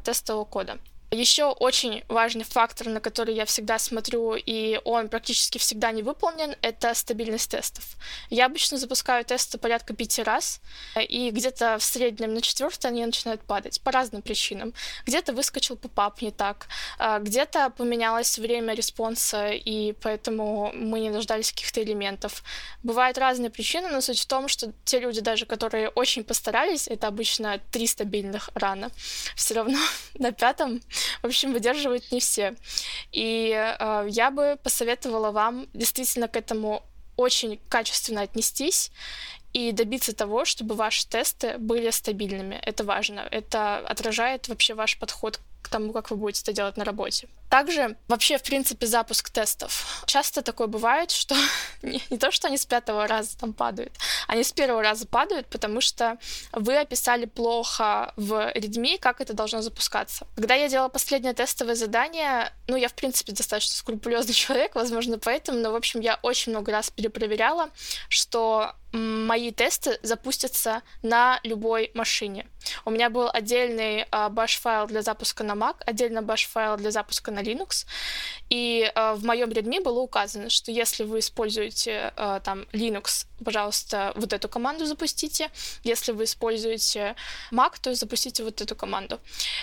тестового 0.03 0.45
кода. 0.45 0.79
Еще 1.11 1.45
очень 1.45 2.03
важный 2.09 2.43
фактор, 2.43 2.89
на 2.89 2.99
который 2.99 3.33
я 3.33 3.45
всегда 3.45 3.79
смотрю, 3.79 4.35
и 4.35 4.81
он 4.83 5.07
практически 5.07 5.57
всегда 5.57 5.93
не 5.93 6.03
выполнен, 6.03 6.53
это 6.61 6.93
стабильность 6.93 7.49
тестов. 7.49 7.85
Я 8.29 8.45
обычно 8.45 8.77
запускаю 8.77 9.23
тесты 9.23 9.57
порядка 9.57 9.93
пяти 9.93 10.21
раз, 10.21 10.59
и 10.99 11.31
где-то 11.31 11.77
в 11.79 11.83
среднем 11.83 12.33
на 12.33 12.41
четвертый 12.41 12.87
они 12.87 13.05
начинают 13.05 13.41
падать 13.43 13.79
по 13.81 13.91
разным 13.93 14.21
причинам. 14.21 14.73
Где-то 15.05 15.31
выскочил 15.31 15.77
pop-up 15.77 16.21
не 16.21 16.31
так, 16.31 16.67
а 16.99 17.19
где-то 17.19 17.69
поменялось 17.69 18.37
время 18.37 18.73
response 18.73 19.36
а, 19.36 19.51
и 19.51 19.93
поэтому 19.93 20.73
мы 20.73 20.99
не 20.99 21.09
дождались 21.09 21.53
каких-то 21.53 21.81
элементов. 21.81 22.43
Бывают 22.83 23.17
разные 23.17 23.49
причины, 23.49 23.87
но 23.87 24.01
суть 24.01 24.19
в 24.19 24.25
том, 24.25 24.49
что 24.49 24.73
те 24.83 24.99
люди, 24.99 25.21
даже 25.21 25.45
которые 25.45 25.87
очень 25.87 26.25
постарались, 26.25 26.89
это 26.89 27.07
обычно 27.07 27.61
три 27.71 27.87
стабильных 27.87 28.49
run 28.55 28.77
а, 28.77 28.91
все 29.37 29.53
равно 29.53 29.79
на 30.19 30.33
пятом 30.33 30.81
в 31.21 31.25
общем, 31.25 31.53
выдерживают 31.53 32.11
не 32.11 32.19
все. 32.19 32.55
И 33.11 33.51
э, 33.51 34.07
я 34.09 34.31
бы 34.31 34.57
посоветовала 34.63 35.31
вам 35.31 35.67
действительно 35.73 36.27
к 36.27 36.35
этому 36.35 36.83
очень 37.15 37.59
качественно 37.69 38.21
отнестись 38.21 38.91
и 39.53 39.71
добиться 39.71 40.13
того, 40.13 40.45
чтобы 40.45 40.75
ваши 40.75 41.07
тесты 41.07 41.57
были 41.57 41.89
стабильными. 41.89 42.59
Это 42.61 42.83
важно. 42.83 43.21
Это 43.31 43.77
отражает 43.77 44.47
вообще 44.47 44.75
ваш 44.75 44.99
подход 44.99 45.39
к 45.61 45.69
тому, 45.69 45.93
как 45.93 46.11
вы 46.11 46.17
будете 46.17 46.41
это 46.43 46.53
делать 46.53 46.77
на 46.77 46.85
работе. 46.85 47.27
Также 47.49 47.97
вообще, 48.07 48.37
в 48.37 48.43
принципе, 48.43 48.87
запуск 48.87 49.29
тестов. 49.29 50.03
Часто 50.05 50.41
такое 50.41 50.67
бывает, 50.67 51.11
что 51.11 51.35
не, 51.81 52.01
не 52.09 52.17
то, 52.17 52.31
что 52.31 52.47
они 52.47 52.57
с 52.57 52.65
пятого 52.65 53.07
раза 53.07 53.37
там 53.37 53.53
падают, 53.53 53.93
они 54.27 54.43
с 54.43 54.51
первого 54.51 54.83
раза 54.83 55.07
падают, 55.07 55.47
потому 55.47 55.81
что 55.81 56.17
вы 56.51 56.77
описали 56.77 57.25
плохо 57.25 58.13
в 58.15 58.51
Redmi, 58.53 58.97
как 58.99 59.21
это 59.21 59.33
должно 59.33 59.61
запускаться. 59.61 60.27
Когда 60.35 60.55
я 60.55 60.67
делала 60.67 60.89
последнее 60.89 61.33
тестовое 61.33 61.75
задание, 61.75 62.51
ну, 62.67 62.75
я, 62.75 62.89
в 62.89 62.93
принципе, 62.93 63.31
достаточно 63.31 63.75
скрупулезный 63.75 64.33
человек, 64.33 64.75
возможно, 64.75 65.17
поэтому, 65.17 65.59
но, 65.59 65.71
в 65.71 65.75
общем, 65.75 66.01
я 66.01 66.19
очень 66.21 66.51
много 66.51 66.71
раз 66.71 66.89
перепроверяла, 66.89 67.69
что 68.09 68.73
мои 68.91 69.51
тесты 69.51 69.99
запустятся 70.01 70.81
на 71.01 71.39
любой 71.43 71.91
машине. 71.93 72.47
У 72.85 72.91
меня 72.91 73.09
был 73.09 73.29
отдельный 73.31 74.03
uh, 74.03 74.29
bash-файл 74.29 74.87
для 74.87 75.01
запуска 75.01 75.43
на 75.43 75.53
Mac, 75.53 75.75
отдельно 75.85 76.19
bash-файл 76.19 76.77
для 76.77 76.91
запуска 76.91 77.31
на 77.31 77.36
Linux, 77.41 77.85
и 78.49 78.91
uh, 78.95 79.15
в 79.15 79.25
моем 79.25 79.49
Redmi 79.49 79.81
было 79.81 79.99
указано, 79.99 80.49
что 80.49 80.71
если 80.71 81.03
вы 81.03 81.19
используете 81.19 82.13
uh, 82.15 82.41
там 82.41 82.61
Linux, 82.71 83.25
пожалуйста, 83.43 84.13
вот 84.15 84.33
эту 84.33 84.49
команду 84.49 84.85
запустите, 84.85 85.49
если 85.83 86.11
вы 86.11 86.23
используете 86.23 87.15
Mac, 87.51 87.73
то 87.81 87.93
запустите 87.93 88.43
вот 88.43 88.61
эту 88.61 88.75
команду. 88.75 89.19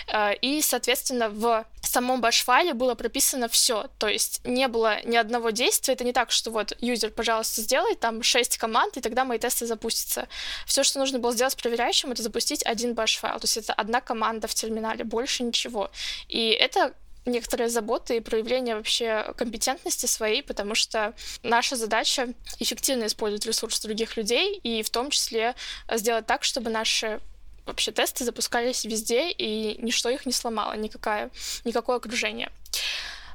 Uh, 0.07 0.37
и, 0.41 0.61
соответственно, 0.61 1.29
в 1.29 1.65
самом 1.81 2.21
bash-файле 2.21 2.73
было 2.73 2.95
прописано 2.95 3.47
все, 3.47 3.87
то 3.97 4.07
есть 4.07 4.41
не 4.43 4.67
было 4.67 5.01
ни 5.05 5.15
одного 5.15 5.51
действия, 5.51 5.93
это 5.93 6.03
не 6.03 6.13
так, 6.13 6.31
что 6.31 6.51
вот 6.51 6.73
юзер, 6.81 7.11
пожалуйста, 7.11 7.61
сделай 7.61 7.95
там 7.95 8.21
6 8.21 8.57
команд, 8.57 8.97
и 8.97 9.01
тогда 9.01 9.23
мои 9.23 9.39
тесты 9.39 9.65
запустятся. 9.65 10.27
Все, 10.65 10.83
что 10.83 10.99
нужно 10.99 11.19
было 11.19 11.31
сделать 11.31 11.53
с 11.53 11.55
проверяющим, 11.55 12.11
это 12.11 12.21
запустить 12.21 12.65
один 12.65 12.93
баш-файл. 12.93 13.39
То 13.39 13.45
есть 13.45 13.57
это 13.57 13.73
одна 13.73 14.01
команда 14.01 14.47
в 14.47 14.53
терминале, 14.53 15.03
больше 15.03 15.43
ничего. 15.43 15.89
И 16.27 16.49
это 16.49 16.93
некоторые 17.25 17.69
заботы 17.69 18.17
и 18.17 18.19
проявление 18.19 18.75
вообще 18.75 19.33
компетентности 19.37 20.05
своей, 20.05 20.43
потому 20.43 20.75
что 20.75 21.13
наша 21.43 21.75
задача 21.75 22.33
эффективно 22.59 23.05
использовать 23.05 23.45
ресурсы 23.45 23.81
других 23.83 24.17
людей 24.17 24.57
и 24.57 24.83
в 24.83 24.89
том 24.89 25.09
числе 25.09 25.55
сделать 25.91 26.25
так, 26.25 26.43
чтобы 26.43 26.69
наши 26.69 27.19
вообще 27.65 27.91
тесты 27.91 28.23
запускались 28.23 28.85
везде, 28.85 29.31
и 29.31 29.81
ничто 29.81 30.09
их 30.09 30.25
не 30.25 30.31
сломало, 30.31 30.75
никакое, 30.77 31.31
никакое 31.63 31.97
окружение. 31.97 32.51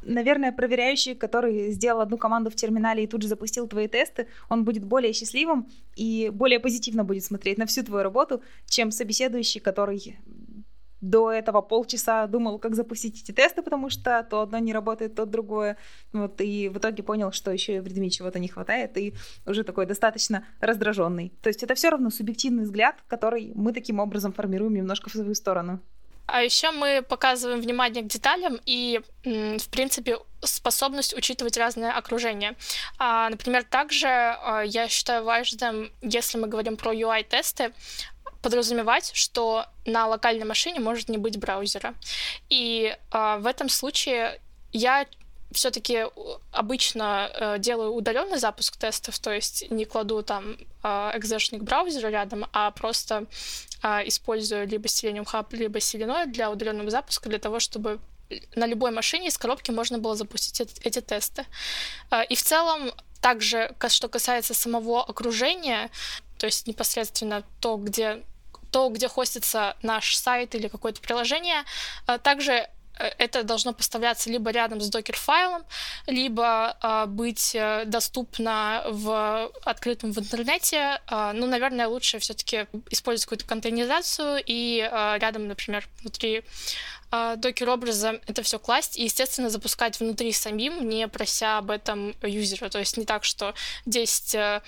Наверное, 0.02 0.50
проверяющий, 0.50 1.14
который 1.14 1.72
сделал 1.72 2.00
одну 2.00 2.16
команду 2.16 2.48
в 2.48 2.54
терминале 2.54 3.04
и 3.04 3.06
тут 3.06 3.22
же 3.22 3.28
запустил 3.28 3.68
твои 3.68 3.86
тесты, 3.86 4.28
он 4.48 4.64
будет 4.64 4.84
более 4.84 5.12
счастливым 5.12 5.68
и 5.94 6.30
более 6.32 6.58
позитивно 6.58 7.04
будет 7.04 7.24
смотреть 7.24 7.58
на 7.58 7.66
всю 7.66 7.82
твою 7.82 8.02
работу, 8.02 8.42
чем 8.66 8.92
собеседующий, 8.92 9.60
который 9.60 10.18
до 11.00 11.30
этого 11.32 11.60
полчаса 11.62 12.26
думал, 12.26 12.58
как 12.58 12.74
запустить 12.74 13.22
эти 13.22 13.32
тесты, 13.32 13.62
потому 13.62 13.90
что 13.90 14.26
то 14.28 14.42
одно 14.42 14.58
не 14.58 14.72
работает, 14.72 15.14
то 15.14 15.26
другое. 15.26 15.76
Вот, 16.12 16.40
и 16.40 16.68
в 16.68 16.78
итоге 16.78 17.02
понял, 17.02 17.32
что 17.32 17.50
еще 17.50 17.76
и 17.76 17.80
в 17.80 17.86
Redmi 17.86 18.10
чего-то 18.10 18.38
не 18.38 18.48
хватает, 18.48 18.96
и 18.98 19.14
уже 19.46 19.64
такой 19.64 19.86
достаточно 19.86 20.46
раздраженный. 20.60 21.32
То 21.42 21.48
есть 21.48 21.62
это 21.62 21.74
все 21.74 21.90
равно 21.90 22.10
субъективный 22.10 22.64
взгляд, 22.64 22.96
который 23.08 23.52
мы 23.54 23.72
таким 23.72 23.98
образом 23.98 24.32
формируем 24.32 24.74
немножко 24.74 25.08
в 25.08 25.12
свою 25.12 25.34
сторону. 25.34 25.80
А 26.32 26.42
еще 26.42 26.70
мы 26.70 27.02
показываем 27.02 27.60
внимание 27.60 28.04
к 28.04 28.06
деталям 28.06 28.58
и, 28.64 29.00
в 29.24 29.68
принципе, 29.70 30.18
способность 30.42 31.16
учитывать 31.16 31.56
разное 31.56 31.92
окружение. 31.92 32.54
А, 32.98 33.28
например, 33.30 33.64
также 33.64 34.06
а, 34.06 34.62
я 34.62 34.88
считаю 34.88 35.24
важным, 35.24 35.90
если 36.02 36.38
мы 36.38 36.46
говорим 36.46 36.76
про 36.76 36.94
UI-тесты, 36.94 37.72
подразумевать, 38.42 39.10
что 39.14 39.66
на 39.84 40.06
локальной 40.06 40.44
машине 40.44 40.80
может 40.80 41.08
не 41.08 41.18
быть 41.18 41.38
браузера. 41.38 41.94
И 42.48 42.96
э, 43.12 43.36
в 43.38 43.46
этом 43.46 43.68
случае 43.68 44.40
я 44.72 45.06
все-таки 45.52 46.06
обычно 46.52 47.30
э, 47.32 47.58
делаю 47.58 47.92
удаленный 47.92 48.38
запуск 48.38 48.76
тестов, 48.76 49.18
то 49.18 49.32
есть 49.32 49.70
не 49.70 49.84
кладу 49.84 50.22
там 50.22 50.56
э, 50.82 51.10
экзешник 51.14 51.62
браузера 51.62 52.08
рядом, 52.08 52.46
а 52.52 52.70
просто 52.70 53.26
э, 53.82 54.06
использую 54.06 54.68
либо 54.68 54.86
Selenium 54.86 55.26
Hub, 55.32 55.46
либо 55.50 55.78
Selenoid 55.78 56.26
для 56.26 56.50
удаленного 56.50 56.90
запуска, 56.90 57.28
для 57.28 57.38
того, 57.38 57.58
чтобы 57.58 57.98
на 58.54 58.66
любой 58.66 58.92
машине 58.92 59.26
из 59.26 59.38
коробки 59.38 59.72
можно 59.72 59.98
было 59.98 60.14
запустить 60.14 60.60
эти, 60.60 60.80
эти 60.86 61.00
тесты. 61.00 61.44
Э, 62.10 62.24
и 62.24 62.34
в 62.36 62.42
целом, 62.42 62.92
также, 63.20 63.74
что 63.88 64.08
касается 64.08 64.54
самого 64.54 65.04
окружения, 65.04 65.90
то 66.38 66.46
есть 66.46 66.66
непосредственно 66.66 67.42
то, 67.60 67.76
где 67.76 68.22
то, 68.70 68.88
где 68.88 69.08
хостится 69.08 69.76
наш 69.82 70.16
сайт 70.16 70.54
или 70.54 70.68
какое-то 70.68 71.00
приложение, 71.00 71.64
э, 72.06 72.18
также 72.18 72.52
э, 72.52 72.68
это 73.18 73.42
должно 73.42 73.72
поставляться 73.72 74.30
либо 74.30 74.50
рядом 74.50 74.80
с 74.80 74.88
докер-файлом, 74.88 75.64
либо 76.06 76.76
э, 76.82 77.06
быть 77.06 77.56
доступно 77.86 78.84
в 78.88 79.50
открытом 79.64 80.12
в 80.12 80.18
интернете. 80.18 81.00
ну, 81.10 81.46
наверное, 81.46 81.88
лучше 81.88 82.18
все-таки 82.18 82.66
использовать 82.90 83.24
какую-то 83.24 83.46
контейнеризацию 83.46 84.42
и 84.44 84.78
рядом, 85.20 85.48
например, 85.48 85.88
внутри 86.00 86.44
докер-образа 87.10 88.20
это 88.28 88.44
все 88.44 88.60
класть 88.60 88.96
и, 88.96 89.02
естественно, 89.02 89.50
запускать 89.50 89.98
внутри 89.98 90.32
самим, 90.32 90.88
не 90.88 91.08
прося 91.08 91.58
об 91.58 91.72
этом 91.72 92.14
юзера. 92.22 92.68
То 92.68 92.78
есть 92.78 92.96
не 92.96 93.04
так, 93.04 93.24
что 93.24 93.54
10 93.86 94.62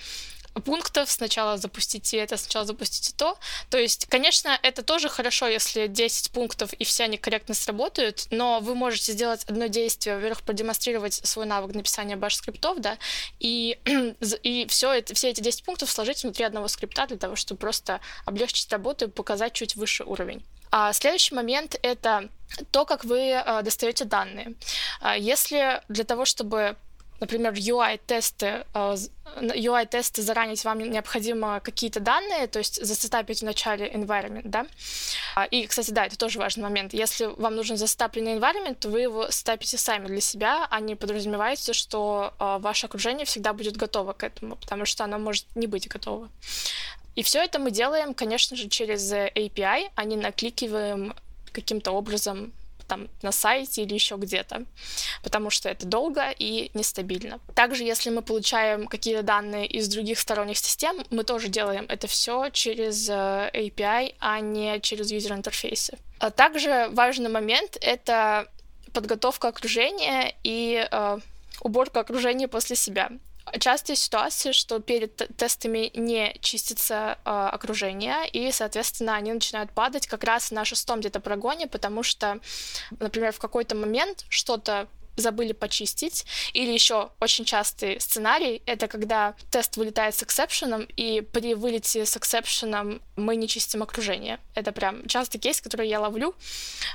пунктов, 0.61 1.09
сначала 1.09 1.57
запустите 1.57 2.17
это, 2.17 2.37
сначала 2.37 2.65
запустите 2.65 3.13
то. 3.15 3.37
То 3.69 3.77
есть, 3.77 4.05
конечно, 4.07 4.57
это 4.61 4.83
тоже 4.83 5.09
хорошо, 5.09 5.47
если 5.47 5.87
10 5.87 6.31
пунктов 6.31 6.73
и 6.73 6.83
все 6.83 7.05
они 7.05 7.17
корректно 7.17 7.55
сработают, 7.55 8.27
но 8.31 8.59
вы 8.59 8.75
можете 8.75 9.13
сделать 9.13 9.43
одно 9.45 9.67
действие, 9.67 10.15
во-первых, 10.15 10.43
продемонстрировать 10.43 11.13
свой 11.13 11.45
навык 11.45 11.75
написания 11.75 12.15
баш-скриптов, 12.15 12.79
да, 12.79 12.97
и, 13.39 13.79
и 14.43 14.67
все, 14.67 14.91
это, 14.93 15.13
все 15.13 15.29
эти 15.29 15.41
10 15.41 15.63
пунктов 15.63 15.89
сложить 15.89 16.23
внутри 16.23 16.45
одного 16.45 16.67
скрипта 16.67 17.07
для 17.07 17.17
того, 17.17 17.35
чтобы 17.35 17.59
просто 17.59 17.99
облегчить 18.25 18.71
работу 18.71 19.05
и 19.05 19.09
показать 19.09 19.53
чуть 19.53 19.75
выше 19.75 20.03
уровень. 20.03 20.43
А 20.75 20.91
следующий 20.93 21.35
момент— 21.35 21.75
это 21.83 22.29
то, 22.71 22.85
как 22.85 23.05
вы 23.05 23.19
э, 23.19 23.61
достаете 23.61 24.05
данные. 24.05 24.55
А 25.01 25.15
если 25.15 25.83
для 25.87 26.03
того, 26.03 26.25
чтобы 26.25 26.75
например, 27.19 27.53
UI-тесты, 27.53 28.65
UI-тесты 28.73 30.21
э, 30.21 30.23
заранить 30.23 30.63
вам 30.65 30.79
необходимо 30.79 31.59
какие-то 31.59 31.99
данные, 31.99 32.47
то 32.47 32.59
есть 32.59 32.83
засетапить 32.85 33.39
в 33.39 33.45
начале 33.45 33.87
environment, 33.87 34.43
да. 34.45 34.65
А, 35.35 35.45
и, 35.45 35.65
кстати, 35.67 35.91
да, 35.91 36.05
это 36.05 36.17
тоже 36.17 36.39
важный 36.39 36.63
момент. 36.63 36.93
Если 36.93 37.25
вам 37.25 37.55
нужен 37.55 37.77
застапленный 37.77 38.35
environment, 38.37 38.75
то 38.75 38.89
вы 38.89 39.01
его 39.01 39.31
стапите 39.31 39.77
сами 39.77 40.07
для 40.07 40.21
себя, 40.21 40.67
а 40.69 40.79
не 40.79 40.95
подразумеваете, 40.95 41.73
что 41.73 42.33
э, 42.39 42.57
ваше 42.59 42.87
окружение 42.87 43.25
всегда 43.25 43.53
будет 43.53 43.77
готово 43.77 44.13
к 44.13 44.23
этому, 44.23 44.55
потому 44.55 44.85
что 44.85 45.03
оно 45.03 45.19
может 45.19 45.45
не 45.55 45.67
быть 45.67 45.87
готово. 45.87 46.29
И 47.15 47.21
все 47.21 47.39
это 47.43 47.59
мы 47.59 47.71
делаем, 47.71 48.13
конечно 48.13 48.57
же, 48.57 48.67
через 48.67 49.11
API, 49.11 49.91
а 49.95 50.03
не 50.03 50.15
накликиваем 50.15 51.13
каким-то 51.51 51.91
образом 51.91 52.51
там 52.87 53.07
на 53.21 53.31
сайте 53.31 53.83
или 53.83 53.93
еще 53.93 54.15
где-то, 54.15 54.65
потому 55.23 55.49
что 55.49 55.69
это 55.69 55.85
долго 55.85 56.29
и 56.37 56.71
нестабильно. 56.73 57.39
Также, 57.55 57.83
если 57.83 58.09
мы 58.09 58.21
получаем 58.21 58.87
какие-то 58.87 59.23
данные 59.23 59.67
из 59.67 59.87
других 59.87 60.19
сторонних 60.19 60.57
систем, 60.57 61.03
мы 61.09 61.23
тоже 61.23 61.47
делаем 61.47 61.85
это 61.89 62.07
все 62.07 62.49
через 62.49 63.09
э, 63.09 63.49
API, 63.53 64.15
а 64.19 64.39
не 64.39 64.79
через 64.79 65.11
юзер-интерфейсы. 65.11 65.97
А 66.19 66.29
также 66.29 66.89
важный 66.91 67.29
момент— 67.29 67.77
это 67.81 68.47
подготовка 68.93 69.49
окружения 69.49 70.35
и 70.43 70.87
э, 70.89 71.17
уборка 71.61 71.99
окружения 71.99 72.47
после 72.47 72.75
себя 72.75 73.09
частая 73.59 73.95
ситуация, 73.95 74.53
что 74.53 74.79
перед 74.79 75.15
тестами 75.37 75.91
не 75.93 76.35
чистится 76.41 77.17
э, 77.23 77.29
окружение, 77.29 78.27
и, 78.29 78.51
соответственно, 78.51 79.15
они 79.15 79.33
начинают 79.33 79.71
падать 79.71 80.07
как 80.07 80.23
раз 80.23 80.51
на 80.51 80.65
шестом 80.65 80.99
где-то 80.99 81.19
прогоне, 81.19 81.67
потому 81.67 82.03
что, 82.03 82.39
например, 82.99 83.31
в 83.31 83.39
какой-то 83.39 83.75
момент 83.75 84.25
что-то 84.29 84.87
забыли 85.15 85.53
почистить. 85.53 86.25
Или 86.53 86.71
еще 86.71 87.11
очень 87.19 87.45
частый 87.45 87.99
сценарий— 87.99 88.61
это 88.65 88.87
когда 88.87 89.35
тест 89.51 89.77
вылетает 89.77 90.15
с 90.15 90.23
эксепшеном, 90.23 90.87
и 90.97 91.21
при 91.21 91.53
вылете 91.53 92.05
с 92.05 92.17
эксепшеном 92.17 93.01
мы 93.15 93.35
не 93.35 93.47
чистим 93.47 93.83
окружение. 93.83 94.39
Это 94.55 94.71
прям 94.71 95.07
частый 95.07 95.39
кейс, 95.39 95.61
который 95.61 95.87
я 95.87 95.99
ловлю. 95.99 96.35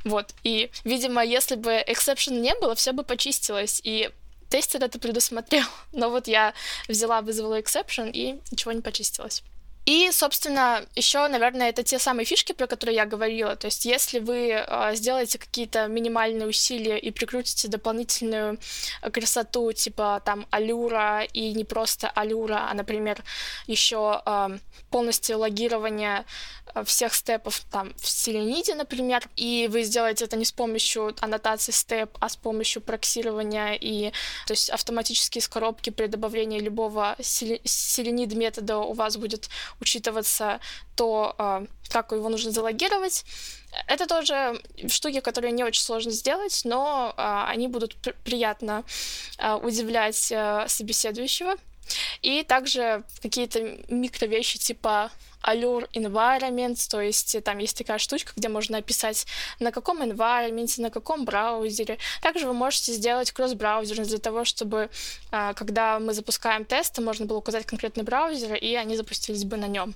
Вот. 0.05 0.35
И, 0.43 0.71
видимо, 0.85 1.25
если 1.25 1.55
бы 1.55 1.83
эксепшен 1.87 2.41
не 2.41 2.55
было, 2.57 2.75
все 2.75 2.93
бы 2.93 3.05
почистилось. 3.05 3.81
И 3.85 4.11
тестер 4.49 4.83
это 4.85 4.99
предусмотрел. 4.99 5.67
Но 5.93 6.11
вот 6.11 6.29
я 6.29 6.55
взяла, 6.89 7.21
вызвала 7.21 7.61
exception, 7.61 8.11
и 8.13 8.41
ничего 8.51 8.73
не 8.73 8.81
почистилось. 8.81 9.43
И, 9.89 10.11
собственно, 10.13 10.85
еще, 10.97 11.27
наверное, 11.29 11.71
это 11.71 11.83
те 11.83 11.99
самые 11.99 12.27
фишки, 12.27 12.53
про 12.53 12.67
которые 12.67 12.95
я 12.95 13.07
говорила. 13.07 13.57
То 13.57 13.69
есть, 13.69 13.87
если 13.87 14.19
вы 14.19 14.51
э, 14.51 14.95
сделаете 14.95 15.39
какие-то 15.39 15.87
минимальные 15.87 16.47
усилия 16.47 16.99
и 16.99 17.11
прикрутите 17.11 17.69
дополнительную 17.69 18.59
красоту, 19.01 19.73
типа 19.73 20.21
там 20.27 20.47
алюра, 20.51 21.23
и 21.23 21.55
не 21.55 21.65
просто 21.65 22.11
алюра, 22.11 22.69
а, 22.71 22.75
например, 22.75 23.25
еще 23.67 24.21
э, 24.27 24.59
полностью 24.91 25.39
логирование 25.39 26.27
всех 26.85 27.15
степов 27.15 27.63
там 27.71 27.93
в 27.97 28.09
Селениде, 28.09 28.75
например, 28.75 29.29
и 29.37 29.69
вы 29.71 29.83
сделаете 29.83 30.25
это 30.25 30.37
не 30.37 30.45
с 30.45 30.53
помощью 30.53 31.15
аннотации 31.21 31.73
степ, 31.73 32.17
а 32.21 32.29
с 32.29 32.37
помощью 32.37 32.83
проксирования 32.83 33.75
и 33.75 34.13
то 34.47 34.53
есть 34.53 34.71
автоматически 34.71 35.39
из 35.39 35.49
коробки 35.49 35.91
при 35.91 36.07
добавлении 36.07 36.61
любого 36.61 37.17
селенид 37.21 38.35
метода 38.35 38.79
у 38.79 38.93
вас 38.93 39.17
будет 39.17 39.49
учитываться 39.81 40.61
то, 40.97 41.35
э, 41.39 41.67
как 41.89 42.13
его 42.13 42.29
нужно 42.29 42.51
залогировать. 42.51 43.25
Это 43.87 44.07
тоже 44.07 44.61
штуки, 44.89 45.21
которые 45.21 45.53
не 45.53 45.65
очень 45.65 45.83
сложно 45.83 46.11
сделать, 46.11 46.63
но 46.65 47.15
э, 47.17 47.23
они 47.49 47.69
будут 47.69 47.95
пр- 47.97 48.17
приятно 48.25 48.85
э, 49.39 49.55
удивлять 49.55 50.33
э, 50.33 50.65
собеседующего. 50.69 51.57
И 52.23 52.43
также 52.43 53.05
какие-то 53.23 53.79
микровещи 53.89 54.59
типа 54.59 55.11
Allure 55.47 55.89
Environment, 55.93 56.77
то 56.91 57.01
есть 57.01 57.43
там 57.45 57.59
есть 57.59 57.79
такая 57.79 57.99
штучка, 57.99 58.33
где 58.37 58.49
можно 58.49 58.79
описать, 58.79 59.25
на 59.61 59.71
каком 59.71 60.03
environment, 60.03 60.81
на 60.81 60.91
каком 60.91 61.25
браузере. 61.25 61.99
Также 62.21 62.47
вы 62.47 62.55
можете 62.55 62.93
сделать 62.93 63.31
кросс-браузерность 63.31 64.11
для 64.11 64.19
того, 64.19 64.45
чтобы, 64.45 64.91
когда 65.31 66.01
мы 66.01 66.13
запускаем 66.13 66.65
тесты, 66.65 67.03
можно 67.03 67.25
было 67.25 67.39
указать 67.39 67.67
конкретный 67.67 68.03
браузер, 68.03 68.55
и 68.55 68.75
они 68.75 68.97
запустились 68.97 69.45
бы 69.45 69.57
на 69.57 69.67
нем. 69.67 69.95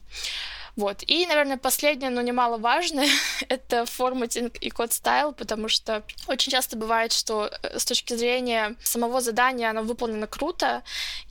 Вот. 0.77 1.03
И, 1.07 1.27
наверное, 1.27 1.59
последнее, 1.59 2.11
но 2.11 2.23
немаловажное, 2.23 3.09
это 3.49 3.85
форматинг 3.85 4.57
и 4.57 4.70
код 4.70 4.93
стайл, 4.93 5.33
потому 5.33 5.68
что 5.68 6.03
очень 6.29 6.51
часто 6.51 6.77
бывает, 6.77 7.12
что 7.12 7.51
э, 7.62 7.79
с 7.79 7.85
точки 7.85 8.14
зрения 8.14 8.77
самого 8.83 9.20
задания 9.20 9.70
оно 9.70 9.83
выполнено 9.83 10.27
круто, 10.27 10.83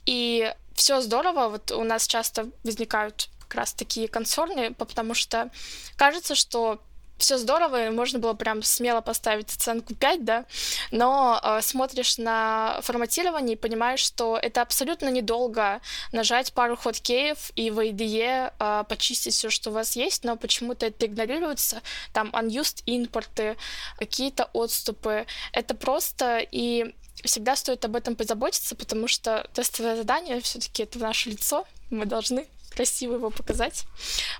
и 0.06 0.52
все 0.74 1.00
здорово. 1.00 1.48
Вот 1.48 1.72
у 1.72 1.84
нас 1.84 2.06
часто 2.06 2.48
возникают 2.64 3.28
как 3.40 3.54
раз 3.56 3.72
такие 3.72 4.08
консорны, 4.08 4.72
потому 4.74 5.14
что 5.14 5.50
кажется, 5.96 6.34
что 6.34 6.80
все 7.22 7.38
здорово, 7.38 7.86
и 7.86 7.90
можно 7.90 8.18
было 8.18 8.34
прям 8.34 8.62
смело 8.62 9.00
поставить 9.00 9.54
оценку 9.54 9.94
5, 9.94 10.24
да, 10.24 10.44
но 10.90 11.40
э, 11.42 11.60
смотришь 11.62 12.18
на 12.18 12.80
форматирование 12.82 13.54
и 13.54 13.58
понимаешь, 13.58 14.00
что 14.00 14.36
это 14.36 14.60
абсолютно 14.60 15.08
недолго 15.08 15.80
нажать 16.12 16.52
пару 16.52 16.76
хоткеев 16.76 17.52
и 17.54 17.70
в 17.70 17.78
IDE 17.78 18.52
э, 18.58 18.84
почистить 18.88 19.34
все, 19.34 19.50
что 19.50 19.70
у 19.70 19.72
вас 19.72 19.96
есть, 19.96 20.24
но 20.24 20.36
почему-то 20.36 20.86
это 20.86 21.06
игнорируется, 21.06 21.80
там 22.12 22.30
unused 22.30 22.82
импорты, 22.86 23.56
какие-то 23.98 24.50
отступы, 24.52 25.26
это 25.52 25.74
просто 25.74 26.38
и 26.50 26.94
всегда 27.24 27.54
стоит 27.54 27.84
об 27.84 27.94
этом 27.94 28.16
позаботиться, 28.16 28.74
потому 28.74 29.06
что 29.06 29.48
тестовое 29.54 29.96
задание 29.96 30.40
все-таки 30.40 30.82
это 30.82 30.98
наше 30.98 31.30
лицо, 31.30 31.66
мы 31.90 32.04
должны 32.04 32.48
красиво 32.74 33.14
его 33.14 33.30
показать. 33.30 33.84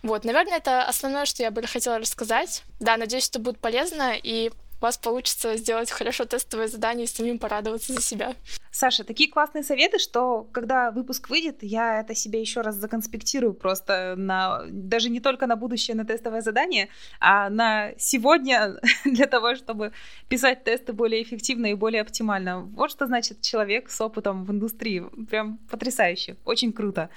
Вот, 0.02 0.24
наверное, 0.24 0.58
это 0.58 0.84
основное, 0.84 1.24
что 1.26 1.42
я 1.42 1.50
бы 1.50 1.62
хотела 1.62 1.98
рассказать. 1.98 2.62
Да, 2.80 2.96
надеюсь, 2.96 3.28
это 3.28 3.38
будет 3.38 3.58
полезно, 3.58 4.14
и 4.14 4.50
у 4.82 4.84
вас 4.84 4.98
получится 4.98 5.56
сделать 5.56 5.92
хорошо 5.92 6.24
тестовое 6.24 6.66
задание 6.66 7.04
и 7.04 7.08
самим 7.08 7.38
порадоваться 7.38 7.92
за 7.92 8.02
себя. 8.02 8.34
Саша, 8.72 9.04
такие 9.04 9.30
классные 9.30 9.62
советы, 9.62 10.00
что 10.00 10.48
когда 10.50 10.90
выпуск 10.90 11.30
выйдет, 11.30 11.58
я 11.62 12.00
это 12.00 12.16
себе 12.16 12.40
еще 12.40 12.62
раз 12.62 12.74
законспектирую 12.74 13.54
просто 13.54 14.14
на 14.16 14.62
даже 14.68 15.08
не 15.08 15.20
только 15.20 15.46
на 15.46 15.54
будущее 15.54 15.96
на 15.96 16.04
тестовое 16.04 16.40
задание, 16.40 16.88
а 17.20 17.48
на 17.48 17.92
сегодня 17.96 18.80
для 19.04 19.26
того, 19.26 19.54
чтобы 19.54 19.92
писать 20.28 20.64
тесты 20.64 20.92
более 20.92 21.22
эффективно 21.22 21.66
и 21.66 21.74
более 21.74 22.02
оптимально. 22.02 22.62
Вот 22.62 22.90
что 22.90 23.06
значит 23.06 23.40
человек 23.40 23.88
с 23.88 24.00
опытом 24.00 24.44
в 24.44 24.50
индустрии. 24.50 25.04
Прям 25.30 25.58
потрясающе, 25.70 26.36
очень 26.44 26.72
круто. 26.72 27.08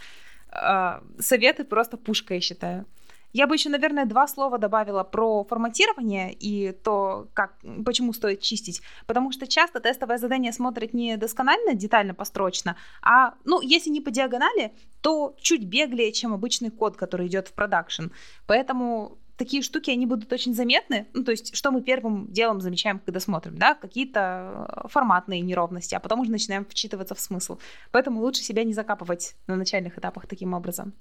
А, 0.56 1.04
советы 1.20 1.64
просто 1.64 1.98
пушка, 1.98 2.34
я 2.34 2.42
считаю. 2.42 2.86
Я 3.34 3.48
бы 3.48 3.56
еще, 3.56 3.70
наверное, 3.70 4.06
два 4.06 4.28
слова 4.28 4.58
добавила 4.58 5.04
про 5.04 5.44
форматирование 5.44 6.34
и 6.34 6.72
то, 6.72 7.28
как, 7.34 7.54
почему 7.86 8.14
стоит 8.14 8.40
чистить. 8.40 8.82
Потому 9.08 9.34
что 9.34 9.46
часто 9.46 9.82
тестовое 9.82 10.18
задание 10.18 10.54
смотрит 10.54 10.94
не 10.94 11.18
досконально, 11.18 11.74
детально, 11.74 12.14
построчно, 12.14 12.78
а, 13.02 13.34
ну, 13.44 13.60
если 13.60 13.90
не 13.90 14.00
по 14.00 14.10
диагонали, 14.10 14.72
то 15.02 15.36
чуть 15.42 15.66
беглее, 15.66 16.14
чем 16.14 16.34
обычный 16.34 16.72
код, 16.72 16.96
который 16.96 17.28
идет 17.28 17.50
в 17.50 17.54
продакшн. 17.54 18.06
Поэтому 18.48 19.18
такие 19.38 19.62
штуки, 19.62 19.92
они 19.92 20.06
будут 20.06 20.32
очень 20.32 20.54
заметны. 20.54 21.08
Ну, 21.14 21.24
то 21.24 21.32
есть, 21.32 21.56
что 21.56 21.72
мы 21.72 21.82
первым 21.82 22.32
делом 22.32 22.62
замечаем, 22.62 23.00
когда 23.00 23.20
смотрим, 23.20 23.58
да, 23.58 23.76
какие-то 23.76 24.68
э, 24.68 24.88
форматные 24.88 25.42
неровности, 25.42 25.96
а 25.96 26.00
потом 26.00 26.22
уже 26.22 26.32
начинаем 26.32 26.66
вчитываться 26.66 27.16
в 27.16 27.20
смысл. 27.20 27.58
Поэтому 27.92 28.22
лучше 28.22 28.44
себя 28.44 28.64
не 28.64 28.74
закапывать 28.74 29.36
на 29.48 29.56
начальных 29.56 29.98
этапах 29.98 30.28
таким 30.28 30.54
образом. 30.54 30.94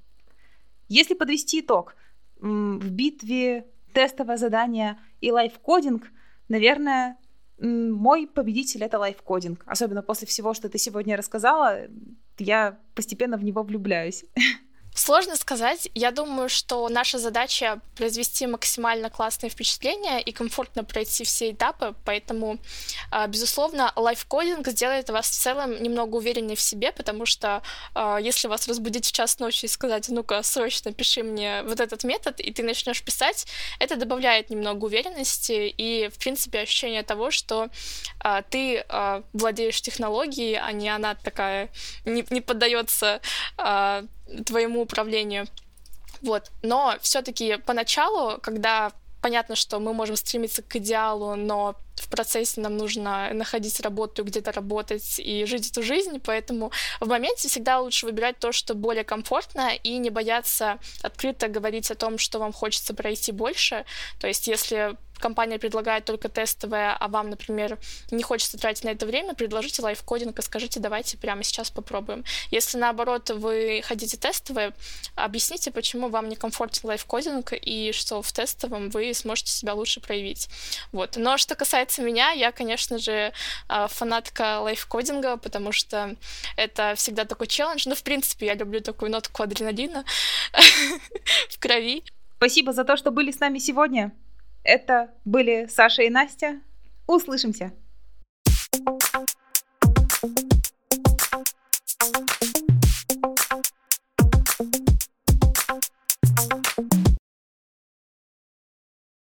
Если 0.88 1.14
подвести 1.14 1.60
итог, 1.60 1.96
в 2.40 2.90
битве 2.90 3.66
тестовое 3.92 4.36
задание 4.36 4.98
и 5.20 5.30
лайфкодинг, 5.30 6.10
наверное, 6.48 7.16
мой 7.58 8.26
победитель 8.26 8.82
это 8.82 8.98
лайфкодинг. 8.98 9.62
Особенно 9.66 10.02
после 10.02 10.26
всего, 10.26 10.54
что 10.54 10.68
ты 10.68 10.78
сегодня 10.78 11.16
рассказала, 11.16 11.78
я 12.38 12.78
постепенно 12.94 13.36
в 13.36 13.44
него 13.44 13.62
влюбляюсь. 13.62 14.24
Сложно 14.94 15.34
сказать. 15.34 15.88
Я 15.94 16.12
думаю, 16.12 16.48
что 16.48 16.88
наша 16.88 17.18
задача 17.18 17.80
произвести 17.96 18.46
максимально 18.46 19.10
классное 19.10 19.50
впечатление 19.50 20.22
и 20.22 20.30
комфортно 20.30 20.84
пройти 20.84 21.24
все 21.24 21.50
этапы, 21.50 21.96
поэтому, 22.04 22.58
а, 23.10 23.26
безусловно, 23.26 23.92
лайфкодинг 23.96 24.68
сделает 24.68 25.10
вас 25.10 25.28
в 25.28 25.32
целом 25.32 25.82
немного 25.82 26.14
увереннее 26.14 26.54
в 26.54 26.60
себе, 26.60 26.92
потому 26.92 27.26
что 27.26 27.62
а, 27.94 28.18
если 28.18 28.46
вас 28.46 28.68
разбудить 28.68 29.06
в 29.06 29.12
час 29.12 29.40
ночи 29.40 29.64
и 29.64 29.68
сказать, 29.68 30.08
ну-ка, 30.10 30.44
срочно 30.44 30.92
пиши 30.92 31.24
мне 31.24 31.64
вот 31.64 31.80
этот 31.80 32.04
метод, 32.04 32.38
и 32.38 32.52
ты 32.52 32.62
начнешь 32.62 33.02
писать, 33.02 33.46
это 33.80 33.96
добавляет 33.96 34.48
немного 34.48 34.84
уверенности 34.84 35.74
и, 35.76 36.08
в 36.08 36.18
принципе, 36.18 36.60
ощущение 36.60 37.02
того, 37.02 37.32
что 37.32 37.68
а, 38.20 38.42
ты 38.42 38.84
владеешь 39.32 39.80
технологией, 39.82 40.56
а 40.56 40.70
не 40.70 40.88
она 40.88 41.16
такая 41.16 41.70
не, 42.04 42.24
не 42.30 42.40
поддается 42.40 43.20
твоему 44.46 44.82
управлению. 44.82 45.46
Вот. 46.22 46.50
Но 46.62 46.96
все-таки 47.00 47.56
поначалу, 47.56 48.38
когда 48.40 48.92
понятно, 49.24 49.56
что 49.56 49.80
мы 49.80 49.94
можем 49.94 50.16
стремиться 50.16 50.62
к 50.62 50.76
идеалу, 50.76 51.34
но 51.34 51.76
в 51.96 52.08
процессе 52.10 52.60
нам 52.60 52.76
нужно 52.76 53.32
находить 53.32 53.80
работу, 53.80 54.22
где-то 54.22 54.52
работать 54.52 55.18
и 55.18 55.46
жить 55.46 55.70
эту 55.70 55.82
жизнь, 55.82 56.20
поэтому 56.22 56.72
в 57.00 57.08
моменте 57.08 57.48
всегда 57.48 57.80
лучше 57.80 58.04
выбирать 58.04 58.38
то, 58.38 58.52
что 58.52 58.74
более 58.74 59.04
комфортно, 59.04 59.70
и 59.82 59.96
не 59.96 60.10
бояться 60.10 60.78
открыто 61.02 61.48
говорить 61.48 61.90
о 61.90 61.94
том, 61.94 62.18
что 62.18 62.38
вам 62.38 62.52
хочется 62.52 62.92
пройти 62.94 63.32
больше. 63.32 63.86
То 64.20 64.26
есть 64.26 64.46
если 64.46 64.96
компания 65.18 65.58
предлагает 65.58 66.04
только 66.04 66.28
тестовое, 66.28 66.92
а 66.92 67.08
вам, 67.08 67.30
например, 67.30 67.78
не 68.10 68.22
хочется 68.22 68.58
тратить 68.58 68.84
на 68.84 68.90
это 68.90 69.06
время, 69.06 69.34
предложите 69.34 69.82
лайфкодинг 69.82 70.38
и 70.38 70.42
скажите, 70.42 70.80
давайте 70.80 71.16
прямо 71.16 71.42
сейчас 71.42 71.70
попробуем. 71.70 72.24
Если, 72.50 72.78
наоборот, 72.78 73.30
вы 73.30 73.82
хотите 73.84 74.16
тестовое, 74.16 74.74
объясните, 75.14 75.70
почему 75.70 76.08
вам 76.08 76.28
не 76.28 76.36
комфортен 76.36 76.88
лайфкодинг 76.88 77.52
и 77.52 77.92
что 77.92 78.22
в 78.22 78.32
тестовом 78.32 78.90
вы 78.90 79.14
сможете 79.14 79.52
себя 79.52 79.74
лучше 79.74 80.00
проявить. 80.00 80.48
Вот. 80.92 81.16
Но 81.16 81.38
что 81.38 81.54
касается 81.54 82.02
меня, 82.02 82.30
я, 82.30 82.52
конечно 82.52 82.98
же, 82.98 83.32
а, 83.68 83.88
фанатка 83.88 84.60
лайфкодинга, 84.60 85.36
потому 85.36 85.72
что 85.72 86.16
это 86.56 86.94
всегда 86.96 87.24
такой 87.24 87.46
челлендж. 87.46 87.84
Ну, 87.86 87.94
в 87.94 88.02
принципе, 88.02 88.46
я 88.46 88.54
люблю 88.54 88.80
такую 88.80 89.10
нотку 89.10 89.42
адреналина 89.42 90.04
в 91.50 91.58
крови. 91.58 92.04
Спасибо 92.36 92.72
за 92.72 92.84
то, 92.84 92.96
что 92.96 93.10
были 93.10 93.30
с 93.30 93.40
нами 93.40 93.58
сегодня. 93.58 94.12
Это 94.64 95.10
были 95.24 95.66
Саша 95.66 96.02
и 96.02 96.10
Настя. 96.10 96.60
Услышимся! 97.06 97.72
Thank 102.00 102.42
you. 102.42 102.53